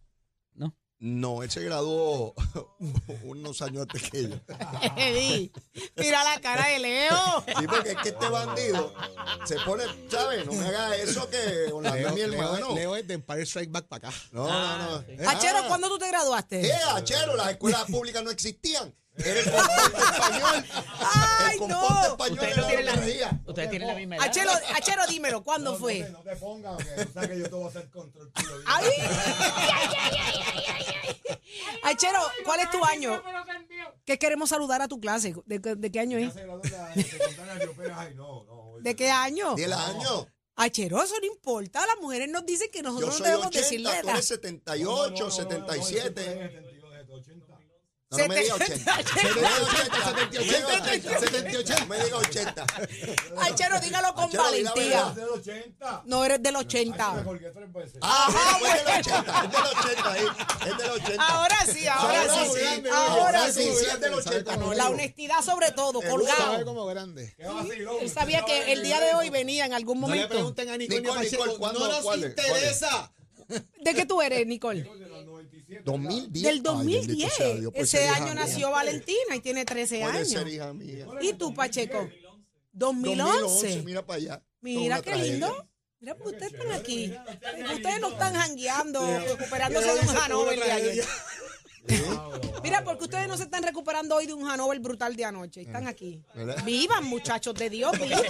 ¿No? 1.00 1.44
Él 1.44 1.50
se 1.50 1.60
graduó 1.62 2.34
unos 3.22 3.62
años 3.62 3.82
antes 3.82 4.10
que 4.10 4.28
yo. 4.30 4.36
Eddie, 4.96 5.52
mira 5.96 6.24
la 6.24 6.40
cara 6.40 6.66
de 6.68 6.80
Leo. 6.80 7.44
Sí, 7.46 7.66
porque 7.68 7.90
es 7.92 7.96
que 7.98 8.08
este 8.08 8.28
bandido 8.28 8.92
se 9.44 9.56
pone, 9.60 9.84
¿sabes? 10.10 10.44
No 10.44 10.52
me 10.54 10.66
haga 10.66 10.96
eso 10.96 11.30
que 11.30 11.70
Orlando 11.72 11.96
Leo, 11.98 12.08
es 12.08 12.14
mi 12.14 12.20
Leo- 12.22 12.32
hermano. 12.42 12.74
Leo 12.74 12.96
es 12.96 13.06
de 13.06 13.14
Empire 13.14 13.42
Strike 13.42 13.70
Back 13.70 13.86
para 13.86 14.08
acá. 14.08 14.18
No, 14.32 14.48
no, 14.48 14.78
no. 15.00 15.30
Achero, 15.30 15.58
Ah, 15.58 15.64
¿cuándo 15.68 15.88
tú 15.88 15.98
te 15.98 16.08
graduaste? 16.08 16.62
¿Qué, 16.62 16.72
Achero? 16.72 17.36
Las 17.36 17.50
escuelas 17.50 17.84
públicas 17.84 18.22
no 18.24 18.30
existían. 18.32 18.92
Era 19.16 19.30
el 19.32 19.38
español. 19.48 20.64
¡Ay, 21.00 21.57
ustedes 23.62 23.70
tienen 23.70 23.88
la 23.88 23.94
misma 23.94 24.16
edad. 24.16 24.26
Achero, 24.26 24.50
Achero, 24.74 25.06
dímelo, 25.08 25.42
¿cuándo 25.42 25.76
fue? 25.76 26.08
No 26.10 26.20
te 26.22 26.36
pongas, 26.36 26.76
que 26.84 27.04
tú 27.04 27.12
sabes 27.12 27.28
que 27.30 27.38
yo 27.38 27.44
te 27.44 27.54
voy 27.54 27.64
a 27.64 27.68
hacer 27.68 27.90
control. 27.90 28.32
¡Ay! 28.66 28.84
ay, 28.98 29.08
ay, 29.08 30.14
ay, 30.20 30.64
ay, 30.66 30.84
ay. 31.04 31.38
Achero, 31.82 32.20
¿cuál 32.44 32.60
es 32.60 32.70
tu 32.70 32.84
año? 32.84 33.22
¿Qué 34.04 34.18
queremos 34.18 34.48
saludar 34.50 34.80
a 34.82 34.88
tu 34.88 35.00
clase? 35.00 35.34
¿De, 35.46 35.60
qué- 35.60 35.74
de 35.76 35.90
qué 35.92 36.00
año 36.00 36.18
es? 36.18 36.34
de 36.34 36.46
la 36.46 36.60
secundaria 36.94 37.54
de 37.56 37.66
Opera. 37.68 38.00
Ay, 38.00 38.14
no, 38.14 38.44
no. 38.44 38.72
¿De 38.80 38.94
qué 38.96 39.10
año? 39.10 39.54
Diez 39.54 39.70
años. 39.72 40.26
Achero, 40.56 41.00
eso 41.02 41.14
no 41.20 41.26
importa. 41.26 41.86
Las 41.86 41.98
mujeres 42.00 42.28
nos 42.28 42.44
dicen 42.44 42.68
que 42.72 42.78
Yo 42.78 42.84
nosotros 42.84 43.10
no 43.10 43.16
soy 43.18 43.26
debemos 43.26 43.46
80, 43.46 43.60
decirle 43.60 43.90
tú 43.90 43.94
edad. 43.96 44.14
eres 44.14 44.26
78, 44.26 45.30
77. 45.30 46.67
No, 48.10 48.16
no 48.16 48.28
me 48.28 48.36
diga 48.40 48.54
80. 48.54 48.96
78, 50.32 51.20
78. 51.20 51.74
No 51.80 51.86
me 51.86 52.04
diga 52.04 52.16
80. 52.16 52.66
Achero, 53.38 53.80
dígalo 53.80 54.14
con 54.14 54.32
valentía. 54.32 54.72
verdad. 55.04 55.12
del 55.12 55.28
80. 55.28 56.02
No 56.06 56.24
eres 56.24 56.42
del 56.42 56.56
80. 56.56 57.12
Me 57.12 57.22
colgué 57.24 57.50
tres 57.50 57.70
veces. 57.70 57.98
Ah, 58.00 58.56
pues 58.60 58.74
es 58.76 58.84
del 58.86 58.94
80. 59.00 59.44
Es 59.44 59.52
del 59.52 59.62
80 59.62 60.12
ahí. 60.12 60.26
Es 60.70 60.78
del 60.78 60.90
80. 60.90 61.22
Ahora 61.26 61.56
sí, 61.66 61.86
ahora 61.86 62.20
Ahora 62.22 62.44
sí. 62.44 62.50
sí. 62.54 62.88
Ahora 62.90 63.52
sí. 63.52 63.62
sí, 63.78 63.86
es 63.92 64.00
del 64.00 64.14
80. 64.14 64.56
No, 64.56 64.72
la 64.72 64.88
honestidad 64.88 65.42
sobre 65.42 65.70
todo, 65.72 66.00
colgado. 66.00 66.64
como 66.64 66.86
grande. 66.86 67.34
Qué 67.36 67.44
vacilón. 67.46 67.96
Él 68.00 68.10
sabía 68.10 68.42
que 68.46 68.72
el 68.72 68.82
día 68.82 69.00
de 69.00 69.14
hoy 69.16 69.28
venía 69.28 69.66
en 69.66 69.74
algún 69.74 70.00
No 70.00 70.06
le 70.08 70.14
momento. 70.14 70.34
pregunten 70.34 70.70
a 70.70 70.78
Nicole, 70.78 71.00
Nicole, 71.02 71.20
Pacheco, 71.24 71.42
Nicole, 71.44 71.58
¿cuándo- 71.58 71.80
no 71.80 72.00
nos 72.02 72.16
interesa. 72.16 73.12
¿De 73.48 73.94
qué 73.94 74.04
tú 74.06 74.20
eres, 74.20 74.46
Nicole? 74.46 74.88
2010. 75.84 76.42
Del 76.44 76.54
Ay, 76.56 76.60
2010. 76.60 77.06
bendito 77.06 77.34
sea 77.36 77.54
Dios, 77.54 77.72
puede 77.72 77.84
Ese 77.84 78.08
año 78.08 78.24
mía. 78.26 78.34
nació 78.34 78.70
Valentina 78.70 79.36
y 79.36 79.40
tiene 79.40 79.64
13 79.64 80.00
Puede 80.00 80.12
años. 80.18 80.28
ser 80.28 80.48
hija 80.48 80.72
mía. 80.74 81.06
¿Y 81.20 81.32
tú, 81.34 81.54
Pacheco? 81.54 82.08
2011, 82.72 83.32
2011. 83.32 83.82
mira 83.84 84.04
para 84.06 84.16
allá. 84.18 84.42
Mira 84.60 84.96
qué 84.96 85.10
tragedia. 85.10 85.30
lindo. 85.32 85.68
Mira, 86.00 86.14
pues 86.16 86.34
ustedes 86.34 86.52
están 86.52 86.72
aquí. 86.72 87.12
Ustedes 87.74 88.00
no 88.00 88.08
están 88.10 88.34
jangueando, 88.34 89.20
recuperándose 89.20 89.94
de 89.94 90.00
un 90.00 90.16
Hanover 90.16 90.58
de 90.60 90.70
ayer. 90.72 91.04
Mira, 92.62 92.84
porque 92.84 93.04
ustedes 93.04 93.28
no 93.28 93.36
se 93.36 93.44
están 93.44 93.62
recuperando 93.62 94.16
hoy 94.16 94.26
de 94.26 94.34
un 94.34 94.46
Hanover 94.48 94.78
brutal 94.80 95.16
de 95.16 95.24
anoche. 95.24 95.62
Están 95.62 95.86
aquí. 95.86 96.22
¿Verdad? 96.34 96.62
Vivan, 96.64 97.04
muchachos 97.04 97.54
de 97.54 97.70
Dios, 97.70 97.92
vivan. 97.98 98.20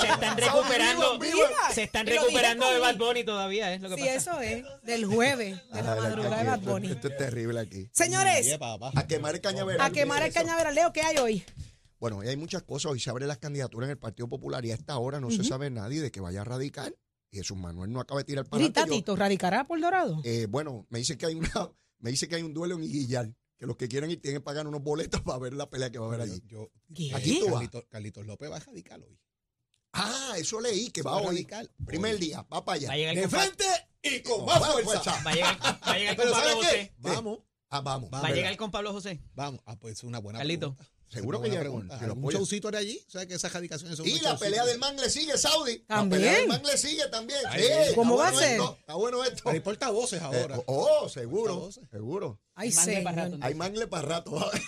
Se 0.00 0.06
están 0.08 0.36
recuperando, 0.36 1.18
Vivan. 1.18 1.50
se 1.74 1.82
están 1.84 2.06
recuperando 2.06 2.70
de 2.70 2.78
Bad 2.78 2.96
Bunny 2.96 3.24
todavía, 3.24 3.72
es 3.72 3.80
lo 3.80 3.88
que 3.88 3.96
Sí, 3.96 4.00
pasa. 4.02 4.14
eso 4.14 4.40
es. 4.40 4.64
Del 4.82 5.04
jueves, 5.06 5.60
de 5.72 5.82
la 5.82 5.94
madrugada 5.96 6.38
de 6.38 6.44
Bad 6.48 6.58
esto- 6.58 6.70
Bunny. 6.70 6.90
Esto 6.90 7.08
es 7.08 7.16
terrible 7.16 7.60
aquí. 7.60 7.88
Señores. 7.92 8.56
A 8.94 9.06
quemar 9.06 9.34
el 9.34 9.40
cañaveral. 9.40 9.86
a 9.86 9.90
quemar 9.90 10.22
el 10.22 10.32
cañaveral. 10.32 10.74
Leo, 10.74 10.92
¿qué 10.92 11.02
hay 11.02 11.16
hoy? 11.18 11.44
Bueno, 11.98 12.20
hay 12.20 12.36
muchas 12.36 12.62
cosas. 12.62 12.92
Hoy 12.92 13.00
se 13.00 13.08
abren 13.08 13.28
las 13.28 13.38
candidaturas 13.38 13.86
en 13.86 13.92
el 13.92 13.98
Partido 13.98 14.28
Popular 14.28 14.64
y 14.66 14.70
a 14.70 14.74
esta 14.74 14.98
hora 14.98 15.18
no 15.20 15.30
se 15.30 15.42
sabe 15.44 15.70
nadie 15.70 16.00
de 16.02 16.10
que 16.10 16.20
vaya 16.20 16.42
a 16.42 16.44
radicar. 16.44 16.94
Y 17.30 17.38
Jesús 17.38 17.56
Manuel 17.56 17.90
no 17.90 18.00
acaba 18.00 18.20
de 18.20 18.24
tirar 18.24 18.44
para 18.44 18.62
Grita, 18.62 18.84
Tito, 18.84 19.16
¿radicará 19.16 19.66
por 19.66 19.80
Dorado? 19.80 20.20
Eh, 20.22 20.46
bueno, 20.48 20.86
me 20.90 20.98
dice 21.00 21.16
que 21.18 21.26
hay 21.26 21.34
una, 21.34 21.50
me 21.98 22.10
dice 22.10 22.28
que 22.28 22.36
hay 22.36 22.42
un 22.42 22.54
duelo 22.54 22.74
en 22.76 22.84
Iguillar, 22.84 23.34
que 23.56 23.66
los 23.66 23.76
que 23.76 23.88
quieren 23.88 24.10
ir 24.10 24.20
tienen 24.20 24.40
que 24.40 24.44
pagar 24.44 24.66
unos 24.66 24.82
boletos 24.82 25.20
para 25.22 25.38
ver 25.38 25.54
la 25.54 25.68
pelea 25.70 25.90
que 25.90 25.98
va 25.98 26.06
a 26.06 26.08
haber 26.08 26.20
allí. 26.22 26.42
Yo, 26.46 26.70
¿Qué? 26.94 27.14
Aquí 27.14 27.38
tú 27.40 27.46
vas. 27.46 27.54
Carlitos, 27.54 27.84
Carlitos 27.88 28.26
López 28.26 28.50
va 28.50 28.56
a 28.56 28.60
radical 28.60 29.02
hoy. 29.02 29.18
Ah, 29.92 30.34
eso 30.36 30.60
leí, 30.60 30.90
que 30.90 31.02
va 31.02 31.16
hoy. 31.16 31.26
radical. 31.26 31.70
Primer 31.86 32.14
Hoy. 32.14 32.20
día, 32.20 32.42
va 32.52 32.64
para 32.64 32.76
allá. 32.76 32.88
Va 32.88 32.94
a 32.94 32.96
llegar 32.98 33.14
De 33.16 33.28
frente 33.28 33.64
y 34.02 34.20
con 34.20 34.44
más 34.44 34.58
fuerza. 34.58 34.82
fuerza. 34.84 35.22
va 35.24 35.30
a 35.30 35.34
llegar, 35.34 35.58
va 35.62 35.92
a 35.92 35.98
llegar 35.98 36.16
con 36.16 36.24
Pablo 36.30 36.40
¿sabes 36.40 36.54
José. 36.56 36.94
Vamos, 36.98 37.38
Ah, 37.68 37.80
vamos. 37.80 38.10
Va 38.12 38.20
a 38.26 38.30
llegar 38.30 38.56
con 38.56 38.70
Pablo 38.70 38.92
José. 38.92 39.20
vamos. 39.34 39.60
Ah, 39.64 39.76
pues 39.78 39.94
es 39.98 40.04
una 40.04 40.18
buena 40.20 40.38
Carlito. 40.38 40.74
pregunta. 40.76 40.92
Seguro 41.08 41.38
que 41.38 41.48
Buena 41.48 41.54
llega 41.54 41.60
pregunta. 41.62 41.88
con- 41.94 41.98
que 42.00 42.06
lo 42.06 42.12
¿Algún 42.12 42.24
apoya. 42.24 42.38
showcito 42.38 42.68
era 42.68 42.78
allí? 42.80 43.00
O 43.06 43.10
sea, 43.10 43.26
que 43.26 43.34
esas 43.34 43.52
radicaciones 43.52 43.96
son 43.96 44.06
Y 44.06 44.18
la 44.20 44.36
pelea 44.36 44.64
del 44.66 44.78
man 44.78 44.96
le 44.96 45.08
sigue, 45.08 45.38
Saudi. 45.38 45.78
También. 45.86 46.22
La 46.22 46.26
pelea 46.28 46.40
del 46.40 46.48
man 46.48 46.62
le 46.64 46.76
sigue 46.78 47.06
también. 47.08 47.38
Ay. 47.48 47.62
¿Cómo 47.94 48.16
va 48.16 48.28
a 48.28 48.34
ser? 48.34 48.52
esto, 48.52 48.76
Está 48.80 48.94
bueno 48.94 49.22
esto. 49.24 49.42
Pero 49.44 49.54
hay 49.54 49.60
portavoces 49.60 50.20
ahora. 50.20 50.56
Eh, 50.56 50.62
oh, 50.66 51.08
seguro, 51.08 51.70
seguro. 51.90 52.40
Ay, 52.54 52.72
Mangle 52.72 53.02
para 53.02 53.14
señor. 53.24 53.32
rato. 53.32 53.46
Hay 53.46 53.54
mangle 53.54 53.86
para 53.86 54.08
rato. 54.08 54.50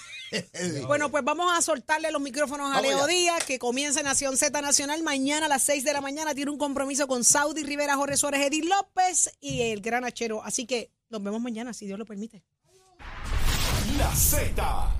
Bueno, 0.87 1.11
pues 1.11 1.25
vamos 1.25 1.51
a 1.57 1.63
soltarle 1.63 2.11
los 2.13 2.21
micrófonos 2.21 2.67
a 2.71 2.75
Vamos 2.83 2.83
Leo. 2.83 3.07
Díaz, 3.07 3.45
que 3.45 3.59
comienza 3.59 4.03
Nación 4.03 4.37
Z 4.37 4.61
Nacional. 4.61 5.03
Mañana 5.03 5.47
a 5.47 5.49
las 5.49 5.63
6 5.63 5.85
de 5.85 5.93
la 5.95 6.03
mañana 6.03 6.35
tiene 6.35 6.51
un 6.51 6.59
compromiso 6.59 7.09
con 7.09 7.25
Saudi 7.25 7.63
Rivera, 7.63 7.97
Jorge 7.97 8.19
Suárez, 8.19 8.43
Edith 8.47 8.67
López 8.67 9.31
y 9.41 9.63
el 9.63 9.81
gran 9.81 10.05
Achero. 10.05 10.45
Así 10.45 10.67
que 10.67 10.93
nos 11.09 11.23
vemos 11.23 11.41
mañana, 11.41 11.73
si 11.73 11.87
Dios 11.87 11.99
lo 11.99 12.05
permite. 12.05 12.45
La 13.97 14.15
Z 14.15 14.93